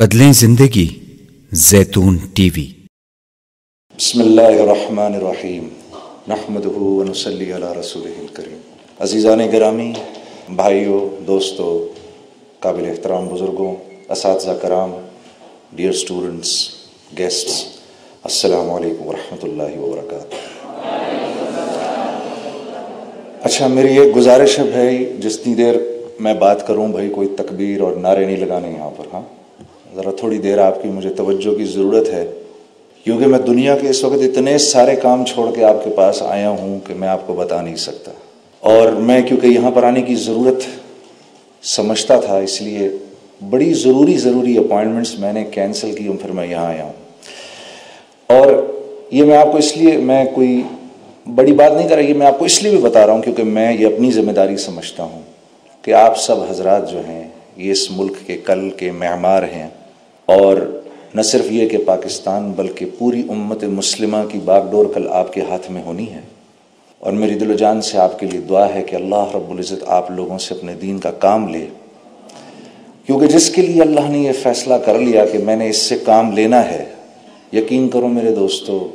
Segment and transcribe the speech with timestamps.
[0.00, 0.88] بدلیں زندگی،
[1.52, 2.66] زیتون ٹی وی۔
[3.98, 5.68] بسم اللہ الرحمن الرحیم۔
[6.28, 8.58] نحمده ونصلی علی رسولہ الکریم۔
[8.98, 9.92] عزیزان گرامی
[10.48, 11.98] بھائیوں دوستوں
[12.58, 13.76] قابل احترام بزرگوں،
[14.08, 14.92] اساتذہ کرام
[15.72, 16.70] ڈیئر سٹوڈنٹس
[17.18, 17.64] گیسٹس
[18.24, 20.36] السلام علیکم ورحمۃ اللہ وبرکاتہ۔
[23.42, 25.74] اچھا میری ایک گزارش ہے بھائی جتنی دیر
[26.20, 29.35] میں بات کروں، بھائی، کوئی تکبیر اور نعرے نہیں لگانے یہاں پر ہاں؟
[29.96, 32.26] ذرا تھوڑی دیر آپ کی مجھے توجہ کی ضرورت ہے،
[33.04, 36.50] کیونکہ میں دنیا کے اس وقت اتنے سارے کام چھوڑ کے آپ کے پاس آیا
[36.50, 38.10] ہوں کہ میں آپ کو بتا نہیں سکتا۔
[38.60, 40.62] اور میں کیونکہ یہاں پر آنے کی ضرورت
[41.62, 42.88] سمجھتا تھا، اس لیے
[43.50, 46.92] بڑی ضروری ضروری اپوائنٹمنٹس میں نے کینسل کی ہوں پھر میں یہاں آیا ہوں۔
[48.26, 48.52] اور
[49.10, 50.62] یہ میں آپ کو اس لیے، میں کوئی
[51.34, 53.22] بڑی بات نہیں کر رہا یہ میں آپ کو اس لیے بھی بتا رہا ہوں
[53.22, 55.22] کیونکہ میں یہ اپنی ذمہ داری سمجھتا ہوں
[55.82, 59.68] کہ آپ سب حضرات جو ہیں، یہ اس ملک کے کل کے معمار ہیں۔
[60.26, 60.82] اور
[61.14, 65.40] نہ صرف یہ کہ پاکستان بلکہ پوری امت مسلمہ کی باغ ڈور کل آپ کے
[65.40, 66.20] ہاتھ میں ہونی ہے۔
[66.98, 69.84] اور میری دل و جان سے آپ کے لیے دعا ہے کہ اللہ رب العزت
[69.86, 71.66] آپ لوگوں سے اپنے دین کا کام لے۔
[73.06, 75.98] کیونکہ جس کے لیے اللہ نے یہ فیصلہ کر لیا کہ میں نے اس سے
[75.98, 76.84] کام لینا ہے،
[77.52, 78.88] یقین کرو میرے دوستو،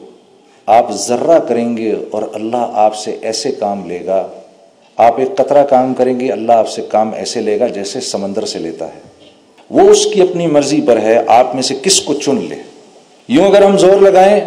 [0.65, 4.27] آپ ذرہ کریں گے اور اللہ آپ سے ایسے کام لے گا۔
[4.97, 8.45] آپ ایک قطرہ کام کریں گے، اللہ آپ سے کام ایسے لے گا جیسے سمندر
[8.45, 9.10] سے لیتا ہے۔
[9.71, 12.55] وہ اس کی اپنی مرضی پر ہے، آپ میں سے کس کو چن لے؟
[13.27, 14.39] یوں اگر ہم زور لگائیں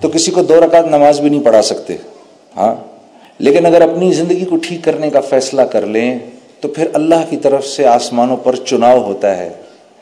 [0.00, 1.96] تو کسی کو دو رکعت نماز بھی نہیں پڑھا سکتے۔
[2.56, 2.74] ہاں؟
[3.38, 6.18] لیکن اگر اپنی زندگی کو ٹھیک کرنے کا فیصلہ کر لیں
[6.60, 9.50] تو پھر اللہ کی طرف سے آسمانوں پر چناؤ ہوتا ہے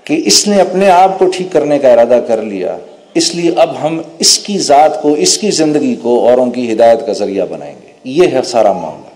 [0.04, 2.76] کہ اس نے اپنے آپ کو ٹھیک کرنے کا ارادہ کر لیا۔
[3.14, 7.06] اس لیے اب ہم اس کی ذات کو، اس کی زندگی کو اوروں کی ہدایت
[7.06, 9.08] کا ذریعہ بنائیں گے۔ یہ ہے سارا معاملہ۔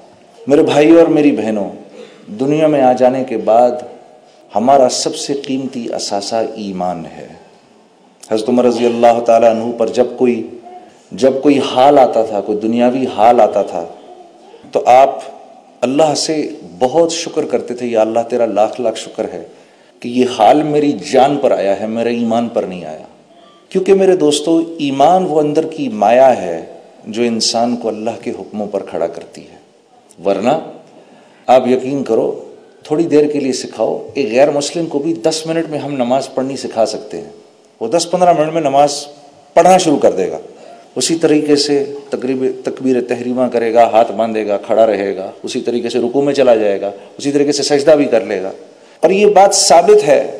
[0.46, 1.68] میرے بھائی اور میری بہنوں،
[2.26, 3.70] دنیا میں آ جانے کے بعد
[4.54, 7.28] ہمارا سب سے قیمتی اثاثہ ایمان ہے۔
[8.30, 10.50] حضرت عمر رضی اللہ تعالیٰ عنہ پر جب کوئی
[11.12, 13.86] جب کوئی حال آتا تھا، کوئی دنیاوی حال آتا تھا،
[14.72, 15.18] تو آپ
[15.80, 16.48] اللہ سے
[16.78, 19.44] بہت شکر کرتے تھے، یا اللہ تیرا لاکھ لاکھ شکر ہے
[20.00, 23.06] کہ یہ حال میری جان پر آیا ہے، میرے ایمان پر نہیں آیا۔
[23.68, 26.64] کیونکہ میرے دوستو، ایمان وہ اندر کی مایا ہے
[27.04, 29.56] جو انسان کو اللہ کے حکموں پر کھڑا کرتی ہے۔
[30.24, 30.52] ورنہ
[31.46, 32.47] آپ یقین کرو
[32.88, 36.34] تھوڑی دیر کے لیے سکھاؤ۔ ایک غیر مسلم کو بھی دس منٹ میں ہم نماز
[36.34, 37.28] پڑھنی سکھا سکتے ہیں۔
[37.80, 39.06] وہ دس پندرہ منٹ میں نماز
[39.54, 40.38] پڑھنا شروع کر دے گا۔
[40.96, 45.60] اسی طریقے سے تقریب، تکبیر تحریمہ کرے گا، ہاتھ باندھے گا، کھڑا رہے گا۔ اسی
[45.60, 48.50] طریقے سے رکو میں چلا جائے گا۔ اسی طریقے سے سجدہ بھی کر لے گا۔
[49.00, 50.38] اور یہ بات ثابت ہے۔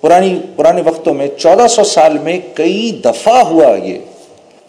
[0.00, 3.98] پرانی، پرانے وقتوں میں چودہ سو سال میں کئی دفعہ ہوا یہ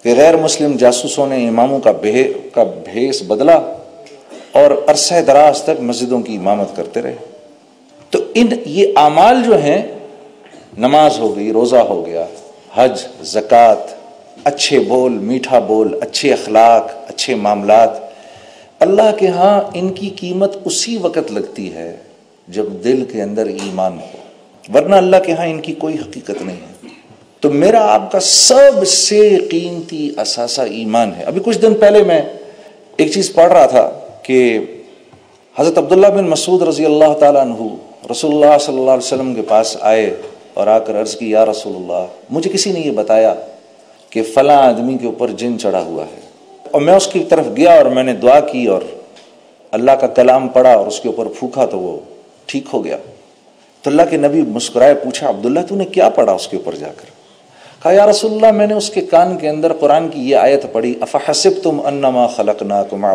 [0.04, 3.76] کہ غیر مسلم جاسوسوں نے اماموں کا بے کا بھیس بدلا۔
[4.52, 7.16] اور عرصہ دراز تک مسجدوں کی امامت کرتے رہے۔
[8.10, 9.82] تو ان یہ اعمال جو ہیں،
[10.78, 12.26] نماز ہو گئی، روزہ ہو گیا،
[12.74, 13.88] حج، زکوٰۃ،
[14.44, 17.90] اچھے بول، میٹھا بول، اچھے اخلاق، اچھے معاملات،
[18.80, 21.98] اللہ کے ہاں ان کی قیمت اسی وقت لگتی ہے
[22.48, 24.18] جب دل کے اندر ایمان ہو۔
[24.74, 26.88] ورنہ اللہ کے ہاں ان کی کوئی حقیقت نہیں ہے۔
[27.40, 32.22] تو میرا آپ کا سب سے قیمتی اثاثہ ایمان ہے۔ ابھی کچھ دن پہلے میں
[32.98, 33.99] ایک چیز پڑھ رہا تھا۔
[34.30, 34.42] کہ
[35.56, 37.68] حضرت عبداللہ بن مسعود رضی اللہ تعالیٰ عنہ
[38.12, 40.10] رسول اللہ صلی اللہ علیہ وسلم کے پاس آئے
[40.54, 43.34] اور آ کر عرض کی، یا رسول اللہ مجھے کسی نے یہ بتایا
[44.12, 46.22] کہ فلاں آدمی کے اوپر جن چڑھا ہوا ہے
[46.72, 48.82] اور میں اس کی طرف گیا اور میں نے دعا کی اور
[49.74, 51.98] اللہ کا کلام پڑھا اور اس کے اوپر پھونکا تو وہ
[52.48, 52.98] ٹھیک ہو گیا.
[53.84, 56.92] تو اللہ کے نبی مسکرائے پوچھا، عبداللہ، تو نے کیا پڑھا اس کے اوپر جا
[56.98, 57.10] کر؟
[57.84, 60.66] کہا، یا رسول اللہ میں نے اس کے کان کے اندر قرآن کی یہ آیت
[60.72, 63.06] پڑھی افحسب تم انما خلقنا تم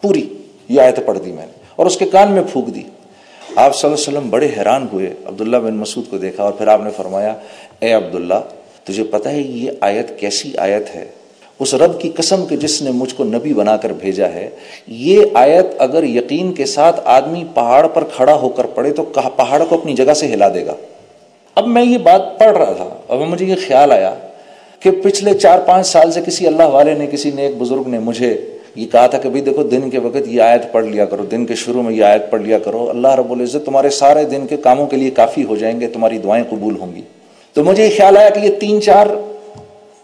[0.00, 0.28] پوری
[0.68, 2.82] یہ آیت پڑھ دی میں نے اور اس کے کان میں پھونک دی۔
[3.56, 6.68] آپ صلی اللہ علیہ وسلم بڑے حیران ہوئے۔ عبداللہ بن مسعود کو دیکھا اور پھر
[6.68, 7.34] آپ نے فرمایا،
[7.80, 8.34] اے عبداللہ،
[8.84, 11.04] تجھے پتہ ہے یہ آیت کیسی آیت ہے؟
[11.58, 14.50] اس رب کی قسم کے جس نے مجھ کو نبی بنا کر بھیجا ہے،
[14.86, 19.02] یہ آیت اگر یقین کے ساتھ آدمی پہاڑ پر کھڑا ہو کر پڑے تو
[19.36, 20.74] پہاڑ کو اپنی جگہ سے ہلا دے گا۔
[21.54, 24.14] اب میں یہ بات پڑھ رہا تھا۔ اب مجھے یہ خیال آیا
[24.80, 27.98] کہ پچھلے چار پانچ سال سے کسی اللہ والے نے، کسی نے ایک بزرگ نے
[27.98, 31.24] مجھے یہ کہا تھا کہ بھائی دیکھو دن کے وقت یہ آیت پڑھ لیا کرو،
[31.24, 34.46] دن کے شروع میں یہ آیت پڑھ لیا کرو۔ اللہ رب العزت تمہارے سارے دن
[34.46, 37.02] کے کاموں کے لیے کافی ہو جائیں گے، تمہاری دعائیں قبول ہوں گی۔
[37.52, 39.06] تو مجھے یہ خیال آیا کہ یہ تین چار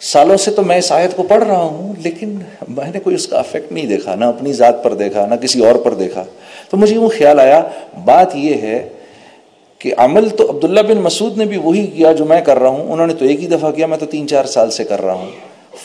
[0.00, 2.38] سالوں سے تو میں اس آیت کو پڑھ رہا ہوں، لیکن
[2.68, 5.64] میں نے کوئی اس کا افیکٹ نہیں دیکھا، نہ اپنی ذات پر دیکھا، نہ کسی
[5.66, 6.24] اور پر دیکھا۔
[6.70, 7.62] تو مجھے وہ خیال آیا،
[8.04, 8.88] بات یہ ہے
[9.78, 12.92] کہ عمل تو عبداللہ بن مسعود نے بھی وہی کیا جو میں کر رہا ہوں،
[12.92, 15.12] انہوں نے تو ایک ہی دفعہ کیا، میں تو تین چار سال سے کر رہا
[15.12, 15.30] ہوں۔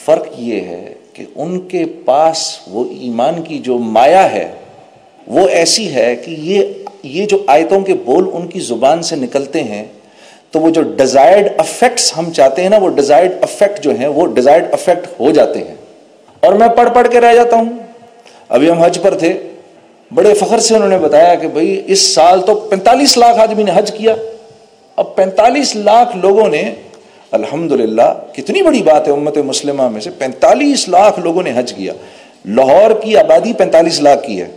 [0.06, 4.51] فرق یہ ہے کہ ان کے پاس وہ ایمان کی جو مایا ہے،
[5.27, 6.66] وہ ایسی ہے کہ یہ
[7.04, 9.86] یہ جو آیتوں کے بول ان کی زبان سے نکلتے ہیں،
[10.51, 14.27] تو وہ جو ڈیزائرڈ افیکٹس ہم چاہتے ہیں نا، وہ ڈیزائرڈ افیکٹ جو ہیں، وہ
[14.27, 15.75] ڈیزائرڈ افیکٹ ہو جاتے ہیں۔
[16.39, 17.69] اور میں پڑھ پڑھ کے رہ جاتا ہوں۔
[18.50, 19.33] ابھی ہم حج پر تھے،
[20.13, 23.72] بڑے فخر سے انہوں نے بتایا کہ بھائی، اس سال تو پینتالیس لاکھ آدمی نے
[23.75, 24.15] حج کیا۔
[24.95, 26.74] اب پینتالیس لاکھ لوگوں نے
[27.31, 27.72] الحمد
[28.34, 31.94] کتنی بڑی بات ہے امت مسلمہ میں سے، پینتالیس لاکھ لوگوں نے حج کیا۔
[32.46, 34.48] لاہور کی آبادی پینتالیس لاکھ کی ہے۔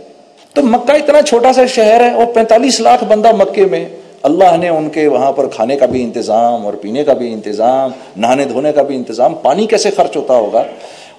[0.53, 3.85] تو مکہ اتنا چھوٹا سا شہر ہے وہ پینتالیس لاکھ بندہ مکے میں،
[4.23, 7.91] اللہ نے ان کے وہاں پر کھانے کا بھی انتظام اور پینے کا بھی انتظام،
[8.15, 10.63] نہانے دھونے کا بھی انتظام، پانی کیسے خرچ ہوتا ہوگا؟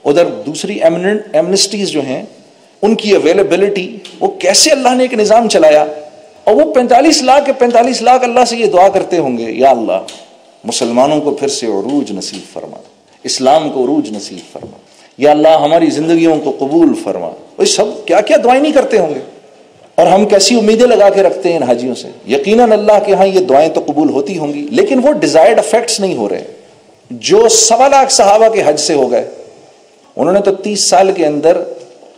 [0.04, 0.78] ادھر دوسری
[1.32, 2.22] ایمنسٹیز جو ہیں،
[2.82, 5.84] ان کی اویلیبلٹی وہ کیسے اللہ نے ایک نظام چلایا؟
[6.44, 9.70] اور وہ پینتالیس لاکھ کے پینتالیس لاکھ اللہ سے یہ دعا کرتے ہوں گے، یا
[9.70, 10.00] اللہ
[10.64, 12.76] مسلمانوں کو پھر سے عروج نصیب فرما
[13.22, 14.76] اسلام کو عروج نصیب فرما
[15.18, 19.14] یا اللہ ہماری زندگیوں کو قبول فرما وہ سب کیا کیا دعائیں نہیں کرتے ہوں
[19.14, 19.20] گے؟
[19.94, 23.26] اور ہم کیسی امیدیں لگا کے رکھتے ہیں ان حاجیوں سے؟ یقیناً اللہ کے ہاں
[23.26, 26.44] یہ دعائیں تو قبول ہوتی ہوں گی، لیکن وہ ڈیزائرڈ افیکٹس نہیں ہو رہے۔
[27.10, 29.30] جو سوا لاکھ صحابہ کے حج سے ہو گئے،
[30.16, 31.62] انہوں نے تو تیس سال کے اندر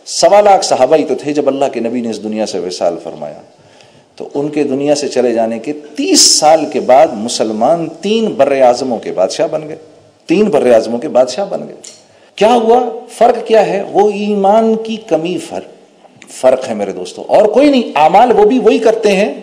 [0.07, 2.97] سوا لاکھ صحابہ ہی تو تھے جب اللہ کے نبی نے اس دنیا سے وصال
[3.05, 3.41] فرمایا۔
[4.17, 8.53] تو ان کے دنیا سے چلے جانے کے تیس سال کے بعد مسلمان تین بر
[8.61, 9.77] اعظموں کے بادشاہ بن گئے۔
[10.27, 11.77] تین بر اعظموں کے بادشاہ بن گئے۔
[12.37, 15.77] کیا ہوا؟ فرق کیا ہے؟ وہ ایمان کی کمی فرق
[16.31, 19.35] فرق ہے میرے دوستوں اور کوئی نہیں، اعمال وہ بھی وہی کرتے ہیں،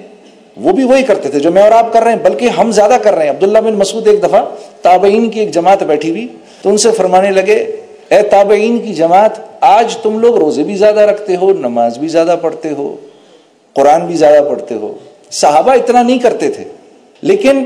[0.58, 2.98] وہ بھی وہی کرتے تھے جو میں اور آپ کر رہے ہیں، بلکہ ہم زیادہ
[3.04, 4.46] کر رہے ہیں۔ عبداللہ بن مسعود ایک دفعہ
[4.82, 6.28] تابعین کی ایک جماعت بیٹھی ہوئی،
[6.62, 7.56] تو ان سے فرمانے لگے،
[8.10, 9.32] اے تابعین کی جماعت،
[9.62, 12.96] آج تم لوگ روزے بھی زیادہ رکھتے ہو، نماز بھی زیادہ پڑھتے ہو
[13.74, 14.98] قرآن بھی زیادہ پڑھتے ہو۔
[15.32, 16.64] صحابہ اتنا نہیں کرتے تھے۔
[17.22, 17.66] لیکن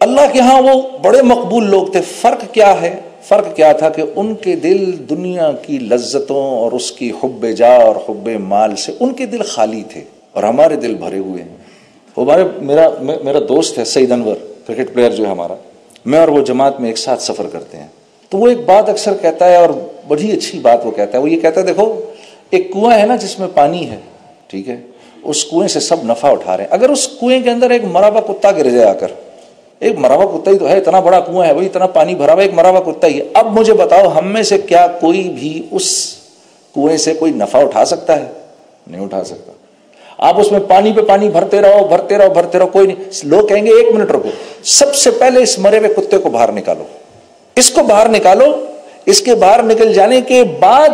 [0.00, 4.02] اللہ کے ہاں وہ بڑے مقبول لوگ تھے۔ فرق کیا ہے؟ فرق کیا تھا کہ
[4.16, 8.92] ان کے دل دنیا کی لذتوں اور اس کی حب جا اور حب مال سے
[9.00, 10.00] ان کے دل خالی تھے
[10.32, 11.56] اور ہمارے دل بھرے ہوئے ہیں۔
[12.16, 14.36] وہ ہمارے میرا میرا دوست ہے سعید انور،
[14.66, 15.54] کرکٹ پلیئر جو ہے ہمارا۔
[16.06, 17.86] میں اور وہ جماعت میں ایک ساتھ سفر کرتے ہیں۔
[18.28, 19.68] تو وہ ایک بات اکثر کہتا ہے اور
[20.08, 22.00] بڑی اچھی بات وہ کہتا ہے۔ وہ یہ کہتا ہے، دیکھو،
[22.50, 23.98] ایک کنواں ہے نا جس میں پانی ہے،
[24.46, 24.76] ٹھیک ہے؟
[25.24, 28.10] اس کنویں سے سب نفع اٹھا رہے ہیں۔ اگر اس کنویں کے اندر ایک مرا
[28.10, 29.06] کتا گر جائے آ کر،
[29.78, 32.42] ایک مرا کتا ہی تو ہے، اتنا بڑا کنواں ہے، وہی اتنا پانی بھرا ہوا
[32.42, 36.14] ایک مرا کتا ہی ہے۔ اب مجھے بتاؤ، ہم میں سے کیا کوئی بھی اس
[36.74, 38.26] کنویں سے کوئی نفع اٹھا سکتا ہے؟
[38.86, 39.52] نہیں اٹھا سکتا۔
[40.18, 43.46] آپ اس میں پانی پہ پانی بھرتے رہو بھرتے رہو بھرتے رہو، کوئی نہیں۔ لوگ
[43.46, 44.28] کہیں گے، ایک منٹ رکو۔
[44.64, 46.84] سب سے پہلے اس مرے ہوئے کتے کو باہر نکالو۔
[47.56, 48.64] اس کو باہر نکالو۔
[49.06, 50.88] اس کے باہر نکل جانے کے بعد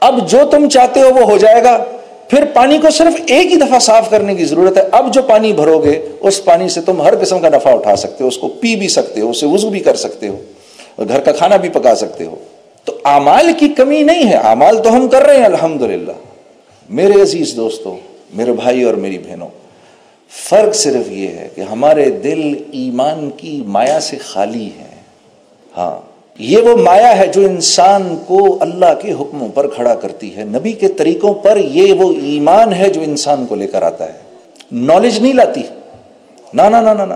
[0.00, 1.84] اب جو تم چاہتے ہو وہ ہو جائے گا۔
[2.30, 5.52] پھر پانی کو صرف ایک ہی دفعہ صاف کرنے کی ضرورت ہے۔ اب جو پانی
[5.52, 8.48] بھرو گے اس پانی سے تم ہر قسم کا نفع اٹھا سکتے ہو، اس کو
[8.48, 10.36] پی بھی سکتے ہو، اسے وضو بھی کر سکتے ہو،
[10.96, 12.36] اور گھر کا کھانا بھی پکا سکتے ہو۔
[12.84, 15.82] تو امال کی کمی نہیں ہے امال تو ہم کر رہے ہیں الحمد
[16.88, 17.96] میرے عزیز دوستوں
[18.34, 19.48] میرے بھائی اور میری بہنوں،
[20.30, 24.94] فرق صرف یہ ہے کہ ہمارے دل ایمان کی مایا سے خالی ہے۔
[25.76, 26.05] ہاں۔
[26.38, 30.72] یہ وہ مایا ہے جو انسان کو اللہ کے حکموں پر کھڑا کرتی ہے۔ نبی
[30.72, 34.18] کے طریقوں پر یہ وہ ایمان ہے جو انسان کو لے کر آتا ہے۔
[34.72, 35.62] نالج نہیں لاتی۔
[36.54, 36.62] نہ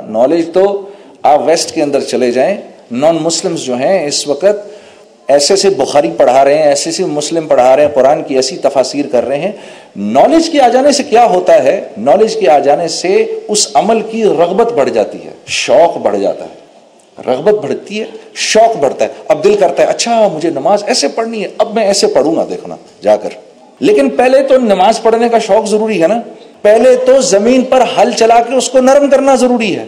[0.09, 0.89] نالج تو
[1.23, 2.57] آپ ویسٹ کے اندر چلے جائیں۔
[2.91, 4.81] نان مسلم جو ہیں اس وقت
[5.29, 8.57] ایسے سے بخاری پڑھا رہے ہیں، ایسے سے مسلم پڑھا رہے ہیں، قرآن کی ایسی
[8.57, 9.53] تفاصیر کر رہے ہیں۔
[9.97, 14.01] نالج کے آ جانے سے کیا ہوتا ہے؟ نالج کے آ جانے سے اس عمل
[14.01, 16.70] کی رغبت بڑھ جاتی ہے، شوق بڑھ جاتا ہے۔
[17.27, 21.43] رغبت بڑھتی ہے، شوق بڑھتا ہے، اب دل کرتا ہے اچھا مجھے نماز ایسے پڑھنی
[21.43, 23.29] ہے، اب میں ایسے پڑھوں گا دیکھنا جا کر۔
[23.81, 26.21] لیکن پہلے تو نماز پڑھنے کا شوق ضروری ہے نا۔
[26.63, 29.85] پہلے تو زمین پر ہل چلا کے اس کو نرم کرنا ضروری ہے۔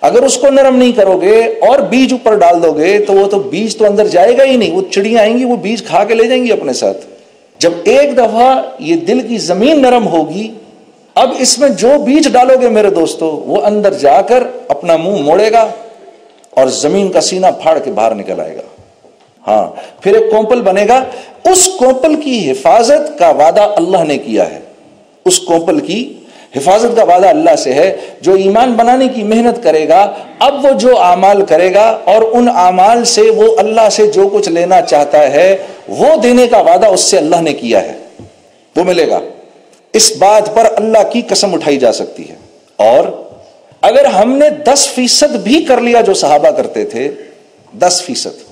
[0.00, 3.26] اگر اس کو نرم نہیں کرو گے اور بیج اوپر ڈال دو گے تو وہ
[3.26, 6.04] تو بیج تو اندر جائے گا ہی نہیں۔ وہ چڑیاں آئیں گی، وہ بیج کھا
[6.04, 6.98] کے لے جائیں گی اپنے ساتھ۔
[7.58, 10.54] جب ایک دفعہ یہ دل کی زمین نرم ہوگی،
[11.14, 15.16] اب اس میں جو بیج ڈالو گے میرے دوستو، وہ اندر جا کر اپنا منہ
[15.22, 15.68] موڑے گا۔
[16.58, 18.62] اور زمین کا سینہ پھاڑ کے باہر نکل آئے گا۔
[19.46, 19.70] ہاں
[20.02, 21.04] پھر ایک کومپل بنے گا۔
[21.44, 24.60] اس کومپل کی حفاظت کا وعدہ اللہ نے کیا ہے۔
[25.24, 26.14] اس کومپل کی
[26.56, 30.70] حفاظت کا وعدہ اللہ سے ہے۔ جو ایمان بنانے کی محنت کرے گا، اب وہ
[30.70, 35.18] جو اعمال کرے گا اور ان اعمال سے وہ اللہ سے جو کچھ لینا چاہتا
[35.18, 35.56] ہے،
[35.88, 37.98] وہ دینے کا وعدہ اس سے اللہ نے کیا ہے۔
[38.76, 39.20] وہ ملے گا۔
[39.92, 42.34] اس بات پر اللہ کی قسم اٹھائی جا سکتی ہے۔
[42.76, 43.27] اور
[43.82, 47.10] اگر ہم نے دس فیصد بھی کر لیا جو صحابہ کرتے تھے،
[47.78, 48.48] دس فیصد۔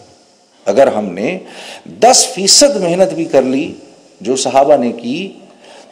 [0.66, 1.38] اگر ہم نے
[1.84, 3.72] دس فیصد محنت بھی کر لی
[4.20, 5.32] جو صحابہ نے کی،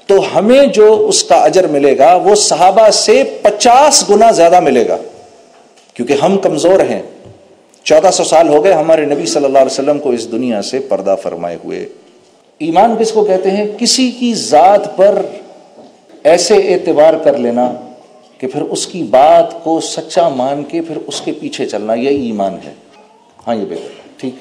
[0.06, 4.88] تو ہمیں جو اس کا اجر ملے گا، وہ صحابہ سے پچاس گنا زیادہ ملے
[4.88, 4.96] گا۔
[5.94, 7.02] کیونکہ ہم کمزور ہیں۔
[7.82, 10.78] چودہ سو سال ہو گئے ہمارے نبی صلی اللہ علیہ وسلم کو اس دنیا سے
[10.78, 11.88] پردہ فرمائے ہوئے۔
[12.58, 15.26] ایمان کس کو کہتے ہیں؟ کسی کی ذات پر
[16.24, 17.74] ایسے اعتبار کر لینا
[18.38, 22.08] کہ پھر اس کی بات کو سچا مان کے پھر اس کے پیچھے چلنا یہ
[22.08, 22.72] ایمان ہے۔
[23.46, 24.34] ہاں یہ بہتر ٹھیک۔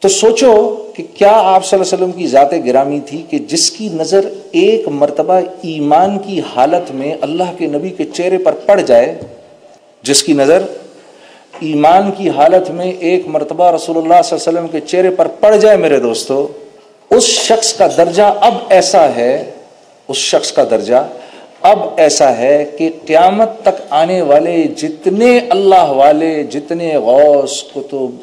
[0.00, 3.70] تو سوچو کہ کیا آپ صلی اللہ علیہ وسلم کی ذات گرامی تھی کہ جس
[3.70, 8.80] کی نظر ایک مرتبہ ایمان کی حالت میں اللہ کے نبی کے چہرے پر پڑ
[8.80, 9.18] جائے،
[10.02, 10.62] جس کی نظر
[11.60, 15.28] ایمان کی حالت میں ایک مرتبہ رسول اللہ صلی اللہ علیہ وسلم کے چہرے پر
[15.28, 16.48] پڑ جائے، میرے دوستو،
[17.10, 19.50] اس شخص کا درجہ اب ایسا ہے،
[20.08, 21.08] اس شخص کا درجہ
[21.64, 28.16] اب ایسا ہے کہ قیامت تک آنے والے جتنے اللہ والے، جتنے غوث کتب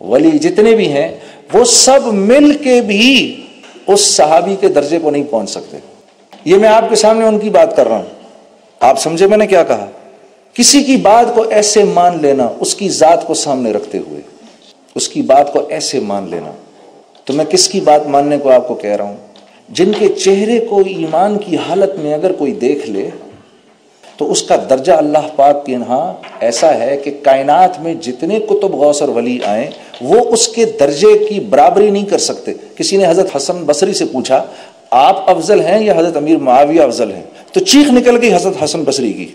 [0.00, 1.18] ولی جتنے بھی ہیں،
[1.52, 3.42] وہ سب مل کے بھی
[3.86, 5.76] اس صحابی کے درجے کو نہیں پہنچ سکتے۔
[6.44, 8.06] یہ میں آپ کے سامنے ان کی بات کر رہا ہوں۔
[8.80, 9.86] آپ سمجھے میں نے کیا کہا؟
[10.54, 14.20] کسی کی بات کو ایسے مان لینا، اس کی ذات کو سامنے رکھتے ہوئے،
[14.94, 16.50] اس کی بات کو ایسے مان لینا۔
[17.24, 19.16] تو میں کس کی بات ماننے کو آپ کو کہہ رہا ہوں؟
[19.72, 23.08] جن کے چہرے کو ایمان کی حالت میں اگر کوئی دیکھ لے،
[24.16, 28.74] تو اس کا درجہ اللہ پاک کے یہاں ایسا ہے کہ کائنات میں جتنے کتب
[28.74, 33.06] غوث اور ولی آئیں، وہ اس کے درجے کی برابری نہیں کر سکتے۔ کسی نے
[33.06, 34.44] حضرت حسن بصری سے پوچھا،
[34.90, 38.82] آپ افضل ہیں یا حضرت امیر معاویہ افضل ہیں؟ تو چیخ نکل گئی حضرت حسن
[38.82, 39.26] بصری کی۔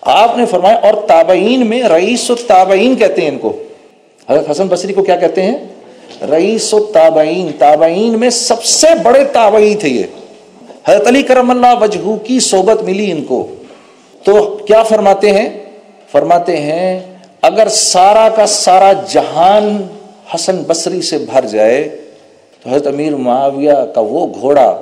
[0.00, 3.62] آپ نے فرمایا، اور تابعین میں رئیس و تابعین کہتے ہیں ان کو۔
[4.30, 5.56] حضرت حسن بصری کو کیا کہتے ہیں؟
[6.30, 10.02] رئیس و تابعین تابعین میں سب سے بڑے تابعی تھے یہ۔
[10.86, 13.46] حضرت علی کرم اللہ وجہ کی صحبت ملی ان کو۔
[14.24, 15.64] تو کیا فرماتے ہیں؟
[16.10, 17.00] فرماتے ہیں،
[17.42, 19.82] اگر سارا کا سارا جہان
[20.34, 22.02] حسن بصری سے بھر جائے،
[22.62, 24.78] تو حضرت امیر معاویہ کا وہ گھوڑا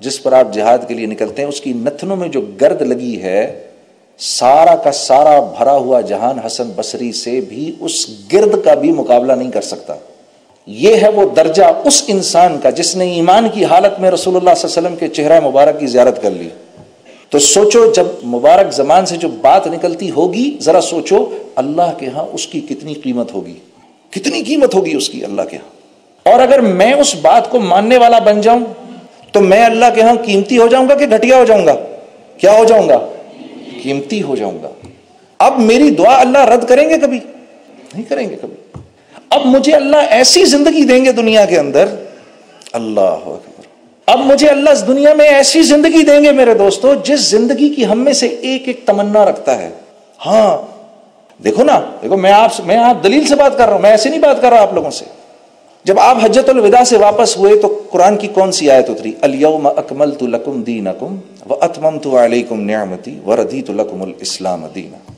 [0.00, 3.22] جس پر آپ جہاد کے لیے نکلتے ہیں، اس کی نتنوں میں جو گرد لگی
[3.22, 3.60] ہے،
[4.18, 9.32] سارا کا سارا بھرا ہوا جہان حسن بصری سے بھی اس گرد کا بھی مقابلہ
[9.32, 9.94] نہیں کر سکتا۔
[10.70, 14.50] یہ ہے وہ درجہ اس انسان کا جس نے ایمان کی حالت میں رسول اللہ
[14.56, 16.48] صلی اللہ علیہ وسلم کے چہرہ مبارک کی زیارت کر لی۔
[17.30, 22.24] تو سوچو جب مبارک زمان سے جو بات نکلتی ہوگی، ذرا سوچو اللہ کے ہاں
[22.32, 23.54] اس کی کتنی قیمت ہوگی۔
[24.10, 25.68] کتنی قیمت ہوگی اس کی اللہ کے ہاں۔
[26.30, 28.60] اور اگر میں اس بات کو ماننے والا بن جاؤں،
[29.32, 31.74] تو میں اللہ کے ہاں قیمتی ہو جاؤں گا کہ گھٹیا ہو جاؤں گا؟
[32.38, 33.08] کیا ہو جاؤں گا؟
[33.82, 34.68] قیمتی ہو جاؤں گا۔
[35.38, 37.18] اب میری دعا اللہ رد کریں گے کبھی؟
[37.94, 38.67] نہیں کریں گے کبھی۔
[39.30, 41.86] اب مجھے اللہ ایسی زندگی دیں گے دنیا کے اندر۔
[42.72, 43.28] اللہ
[44.06, 47.86] اب مجھے اللہ اس دنیا میں ایسی زندگی دیں گے میرے دوستو، جس زندگی کی
[47.86, 49.70] ہم میں سے ایک ایک تمنا رکھتا ہے۔
[50.26, 50.58] ہاں
[51.44, 54.08] دیکھو نا، دیکھو، میں آپ میں آپ دلیل سے بات کر رہا ہوں، میں ایسے
[54.08, 55.04] نہیں بات کر رہا آپ لوگوں سے۔
[55.84, 59.66] جب آپ حجت الوداع سے واپس ہوئے تو قرآن کی کون سی آیت اتری؟ الیوم
[59.66, 61.16] اکملت لکم دینکم
[61.50, 65.12] و اتممت علیکم نعمتی و ردیت لکم الاسلام دینا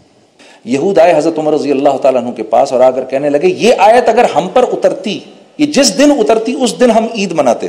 [0.65, 3.75] یہود آئے حضرت عمر رضی اللہ تعالیٰ عنہ کے پاس اور آگر کہنے لگے، یہ
[3.79, 5.21] آیت اگر ہم پر اترتی،
[5.59, 7.69] یہ جس دن اترتی، اس دن ہم عید مناتے۔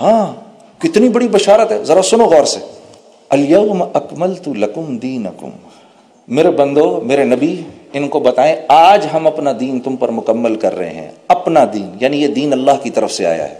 [0.00, 0.32] ہاں
[0.78, 2.60] کتنی بڑی بشارت ہے، ذرا سنو غور سے۔
[3.30, 5.50] الیوم اکملت لکم دینکم۔
[6.28, 10.78] میرے بندو، میرے نبی، ان کو بتائیں، آج ہم اپنا دین تم پر مکمل کر
[10.78, 13.54] رہے ہیں۔ اپنا دین یعنی یہ دین اللہ کی طرف سے آیا ہے۔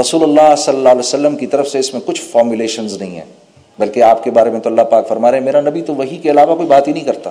[0.00, 3.24] رسول اللہ صلی اللہ علیہ وسلم کی طرف سے اس میں کچھ فارمولیشنز نہیں ہیں۔
[3.78, 6.16] بلکہ آپ کے بارے میں تو اللہ پاک فرما رہے ہیں، میرا نبی تو وہی
[6.16, 7.30] کے علاوہ کوئی بات ہی نہیں کرتا۔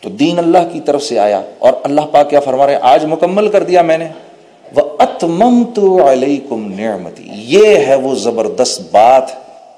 [0.00, 3.04] تو دین اللہ کی طرف سے آیا اور اللہ پاک کیا فرما رہے ہیں؟ آج
[3.04, 4.08] مکمل کر دیا میں نے۔
[6.76, 9.22] نعمتی یہ ہے وہ زبردست بات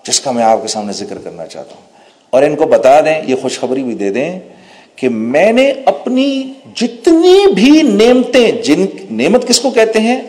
[0.06, 1.82] جس کا میں آپ کے سامنے ذکر کرنا چاہتا ہوں۔
[2.30, 4.40] اور ان کو بتا دیں، یہ خوشخبری بھی دے دیں
[4.96, 10.22] کہ میں نے اپنی جتنی بھی نعمتیں، جن، نعمت کس کو کہتے ہیں؟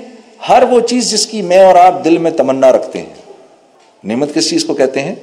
[0.49, 3.13] ہر وہ چیز جس کی میں اور آپ دل میں تمنا رکھتے ہیں۔
[4.03, 5.15] نعمت کس چیز کو کہتے ہیں؟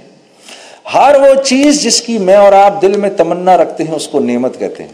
[0.95, 4.21] ہر وہ چیز جس کی میں اور آپ دل میں تمنا رکھتے ہیں، اس کو
[4.21, 4.93] نعمت کہتے ہیں۔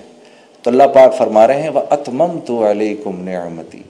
[0.62, 3.82] تو اللہ پاک فرما رہے ہیں وہ اتمم تو علیکم نعمتی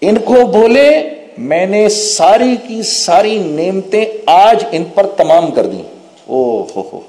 [0.00, 5.82] ان کو بولے، میں نے ساری کی ساری نعمتیں آج ان پر تمام کر دی
[6.26, 7.00] او ہو ہو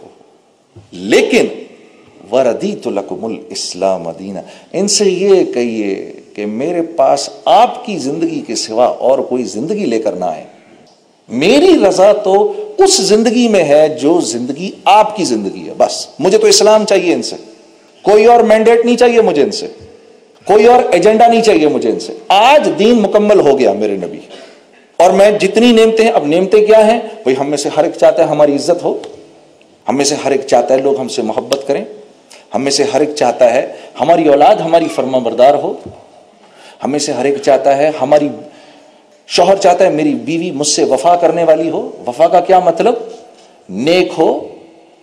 [0.91, 1.45] لیکن
[2.31, 4.39] وردی تو لکم الاسلام دینہ
[4.73, 9.85] ان سے یہ کہیے کہ میرے پاس آپ کی زندگی کے سوا اور کوئی زندگی
[9.85, 10.54] لے کر نہ آئے۔
[11.27, 16.37] میری رضا تو اس زندگی میں ہے جو زندگی آپ کی زندگی ہے، بس۔ مجھے
[16.37, 17.35] تو اسلام چاہیے ان سے۔
[18.01, 19.67] کوئی اور مینڈیٹ نہیں چاہیے مجھے ان سے۔
[20.45, 24.17] کوئی اور ایجنڈا نہیں چاہیے مجھے ان سے۔ آج دین مکمل ہو گیا میرے نبی۔
[24.97, 27.93] اور میں جتنی نعمتیں ہیں اب نعمتیں کیا ہیں؟ بھائی، ہم میں سے ہر ایک
[27.99, 28.99] چاہتا ہے ہماری عزت ہو۔
[29.89, 31.85] ہم میں سے ہر ایک چاہتا ہے لوگ ہم سے محبت کریں۔
[32.55, 35.73] ہم میں سے ہر ایک چاہتا ہے ہماری اولاد ہماری فرما بردار ہو۔
[36.83, 38.29] ہم میں سے ہر ایک چاہتا ہے ہماری
[39.27, 42.93] شوہر چاہتا ہے میری بیوی مجھ سے وفا کرنے والی ہو، وفا کا کیا مطلب؟
[43.69, 44.47] نیک ہو،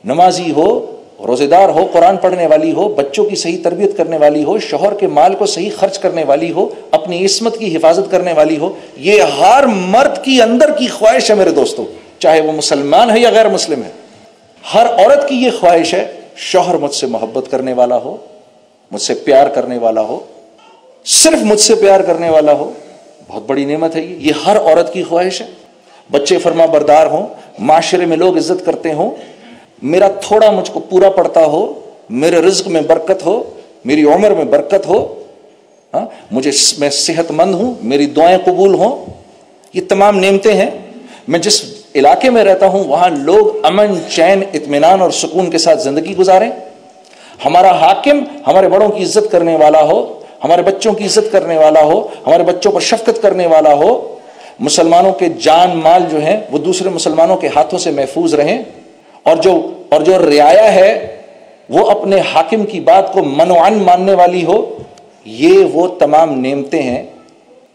[0.05, 4.45] نمازی ہو روزے دار ہو، قرآن پڑھنے والی ہو، بچوں کی صحیح تربیت کرنے والی
[4.45, 8.33] ہو، شوہر کے مال کو صحیح خرچ کرنے والی ہو، اپنی عصمت کی حفاظت کرنے
[8.33, 11.85] والی ہو، یہ ہر مرد کی اندر کی خواہش ہے میرے دوستوں
[12.19, 13.91] چاہے وہ مسلمان ہے یا غیر مسلم ہے۔
[14.75, 18.17] ہر عورت کی یہ خواہش ہے، شوہر مجھ سے محبت کرنے والا ہو،
[18.91, 20.21] مجھ سے پیار کرنے والا ہو،
[21.05, 22.73] صرف مجھ سے پیار کرنے والا ہو
[23.33, 25.47] بہت بڑی نعمت ہے یہ۔ یہ ہر عورت کی خواہش ہے۔
[26.11, 27.27] بچے فرما بردار ہوں،
[27.59, 29.11] معاشرے میں لوگ عزت کرتے ہوں۔
[29.83, 33.43] میرا تھوڑا مجھ کو پورا پڑتا ہو، میرے رزق میں برکت ہو،
[33.85, 35.23] میری عمر میں برکت ہو
[35.95, 39.07] ہاں مجھے میں صحت مند ہوں، میری دعائیں قبول ہوں۔
[39.73, 40.71] یہ تمام نعمتیں ہیں۔
[41.29, 45.83] میں جس علاقے میں رہتا ہوں، وہاں لوگ امن، چین، اطمینان اور سکون کے ساتھ
[45.83, 46.51] زندگی گزاریں۔
[47.45, 51.83] ہمارا حاکم ہمارے بڑوں کی عزت کرنے والا ہو۔ ہمارے بچوں کی عزت کرنے والا
[51.83, 54.17] ہو، ہمارے بچوں پر شفقت کرنے والا ہو،
[54.61, 58.63] مسلمانوں کے جان مال جو ہیں، وہ دوسرے مسلمانوں کے ہاتھوں سے محفوظ رہیں،
[59.23, 59.53] اور جو
[59.89, 61.17] اور جو رعایا ہے،
[61.69, 64.59] وہ اپنے حاکم کی بات کو منوعن ماننے والی ہو،
[65.25, 67.03] یہ وہ تمام نعمتیں ہیں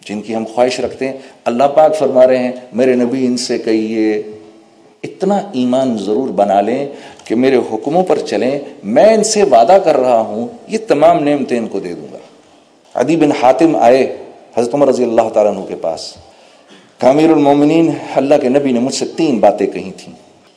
[0.08, 3.58] جن کی ہم خواہش رکھتے ہیں۔ اللہ پاک فرما رہے ہیں، میرے نبی ان سے
[3.58, 4.22] کہیے،
[5.04, 6.86] اتنا ایمان ضرور بنا لیں
[7.26, 11.58] کہ میرے حکموں پر چلیں، میں ان سے وعدہ کر رہا ہوں، یہ تمام نعمتیں
[11.58, 12.18] ان کو دے دوں گا۔
[12.98, 14.16] عدی بن حاتم آئے
[14.58, 16.14] حضرت عمر رضی اللہ تعالیٰ عنہ کے پاس۔
[16.98, 20.14] کامیر المومنین، اللہ کے نبی نے مجھ سے تین باتیں کہی تھیں۔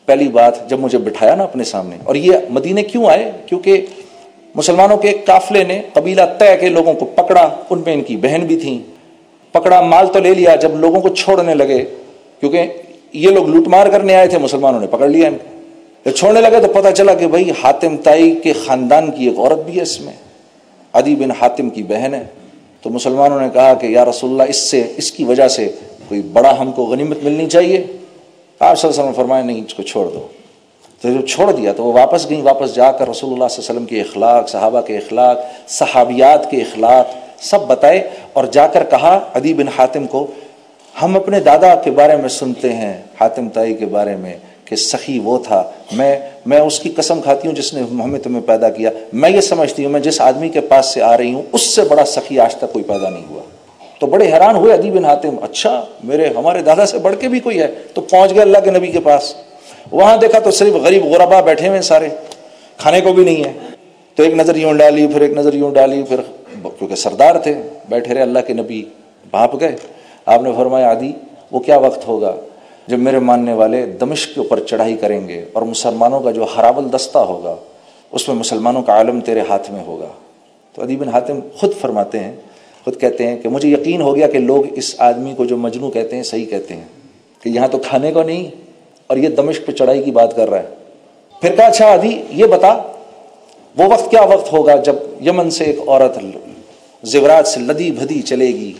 [0.06, 3.86] پہلی بات، جب مجھے بٹھایا نا اپنے سامنے، اور یہ مدینے کیوں آئے؟ کیونکہ
[4.54, 8.46] مسلمانوں کے قافلے نے قبیلہ طے کے لوگوں کو پکڑا، ان میں ان کی بہن
[8.46, 8.78] بھی تھیں۔
[9.52, 11.84] پکڑا، مال تو لے لیا، جب لوگوں کو چھوڑنے لگے،
[12.40, 12.66] کیونکہ
[13.12, 15.56] یہ لوگ لوٹ مار کرنے آئے تھے، مسلمانوں نے پکڑ لیا ان کو۔
[16.04, 19.58] جب چھوڑنے لگے تو پتہ چلا کہ بھائی، حاتم تائی کے خاندان کی ایک عورت
[19.58, 20.12] بھی ہے اس میں۔
[20.92, 22.24] عدی بن حاتم کی بہن ہے۔
[22.82, 25.68] تو مسلمانوں نے کہا کہ یا رسول اللہ، اس سے، اس کی وجہ سے
[26.08, 27.86] کوئی بڑا ہم کو غنیمت ملنی چاہیے۔
[28.60, 30.26] آپ صلی اللہ علیہ وسلم فرمائے، نہیں، اس کو چھوڑ دو۔
[31.00, 33.70] تو جب چھوڑ دیا تو وہ واپس گئیں، واپس جا کر رسول اللہ صلی اللہ
[33.70, 37.06] علیہ وسلم کے اخلاق، صحابہ کے اخلاق، صحابیات کے اخلاق
[37.42, 40.26] سب بتائے اور جا کر کہا ادی بن حاتم کو،
[41.02, 44.34] ہم اپنے دادا کے بارے میں سنتے ہیں، حاتم تائی کے بارے میں
[44.70, 48.42] کہ سخی وہ تھا۔ میں میں اس کی قسم کھاتی ہوں جس نے محمد تمہیں
[48.46, 51.42] پیدا کیا۔ میں یہ سمجھتی ہوں، میں جس آدمی کے پاس سے آ رہی ہوں،
[51.52, 53.42] اس سے بڑا سخی آج تک کوئی پیدا نہیں ہوا۔
[53.98, 57.40] تو بڑے حیران ہوئے ادی بن حاتم۔ اچھا میرے ہمارے دادا سے بڑھ کے بھی
[57.40, 59.34] کوئی ہے، تو پہنچ گئے اللہ کے نبی کے پاس۔
[59.90, 62.08] وہاں دیکھا تو صرف غریب غربا بیٹھے ہوئے سارے۔
[62.76, 63.52] کھانے کو بھی نہیں ہے۔
[64.14, 66.20] تو ایک نظر یوں ڈالی، پھر ایک نظر یوں ڈالی، پھر
[66.62, 67.54] کیونکہ سردار تھے،
[67.88, 68.84] بیٹھے رہے اللہ کے نبی
[69.30, 69.76] بھاپ گئے۔
[70.26, 71.12] آپ نے فرمایا آدھی
[71.50, 72.36] وہ کیا وقت ہوگا؟
[72.86, 76.84] جب میرے ماننے والے دمشق کے اوپر چڑھائی کریں گے اور مسلمانوں کا جو حرابل
[76.96, 77.56] دستہ ہوگا،
[78.12, 80.08] اس میں مسلمانوں کا عالم تیرے ہاتھ میں ہوگا۔
[80.74, 82.32] تو ادیب حاتم خود فرماتے ہیں،
[82.84, 85.90] خود کہتے ہیں کہ مجھے یقین ہو گیا کہ لوگ اس آدمی کو جو مجنو
[85.90, 86.84] کہتے ہیں، صحیح کہتے ہیں
[87.42, 88.50] کہ یہاں تو کھانے کو نہیں
[89.06, 90.68] اور یہ دمشق پہ چڑھائی کی بات کر رہا ہے۔
[91.40, 92.74] پھر کہا اچھا ادھی یہ بتا،
[93.76, 96.18] وہ وقت کیا وقت ہوگا جب یمن سے ایک عورت
[97.02, 98.72] زیورات سے لدی بھدی چلے گی؟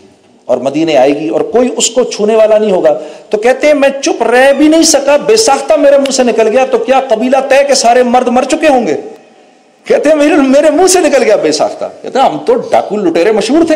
[0.45, 2.99] اور مدینے آئے گی اور کوئی اس کو چھونے والا نہیں ہوگا۔
[3.29, 6.47] تو کہتے ہیں، میں چپ رہ بھی نہیں سکا، بے ساختہ میرے منہ سے نکل
[6.47, 8.97] گیا۔ تو کیا قبیلہ طے کہ سارے مرد مر چکے ہوں گے؟
[9.83, 12.97] کہتے ہیں، میرے میرے منہ سے نکل گیا بے ساختہ۔ کہتے ہیں، ہم تو ڈاکو
[12.97, 13.75] لٹیرے مشہور تھے۔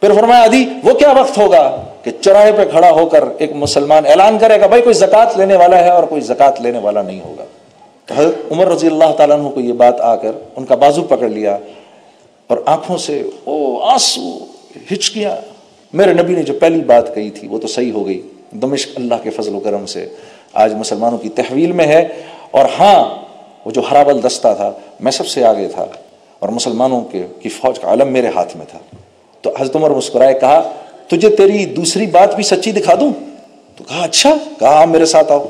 [0.00, 4.06] پھر فرمایا ادھی وہ کیا وقت ہوگا کہ چوراہے پہ کھڑا ہو کر ایک مسلمان
[4.06, 7.20] اعلان کرے گا، بھائی، کوئی زکات لینے والا ہے اور کوئی زکات لینے والا نہیں
[7.20, 7.44] ہوگا۔
[8.16, 11.28] حضرت عمر رضی اللہ تعالیٰ عنہ کو یہ بات آ کر ان کا بازو پکڑ
[11.28, 11.56] لیا
[12.46, 14.38] اور آنکھوں سے او آنسو
[14.92, 15.51] ہچکیاں
[15.92, 19.14] میرے نبی نے جو پہلی بات کہی تھی وہ تو صحیح ہو گئی۔ دمشق اللہ
[19.22, 20.08] کے فضل و کرم سے
[20.52, 22.08] آج مسلمانوں کی تحویل میں ہے۔
[22.50, 23.22] اور ہاں
[23.64, 25.86] وہ جو ہرابل دستہ تھا، میں سب سے آگے تھا۔
[26.38, 28.78] اور مسلمانوں کے، کی فوج کا عالم میرے ہاتھ میں تھا۔
[29.40, 30.72] تو حضرت عمر مسکرائے کہا،
[31.08, 33.12] تجھے تیری دوسری بات بھی سچی دکھا دوں؟
[33.76, 35.46] تو کہا اچھا۔ کہا ہاں، میرے ساتھ آؤ۔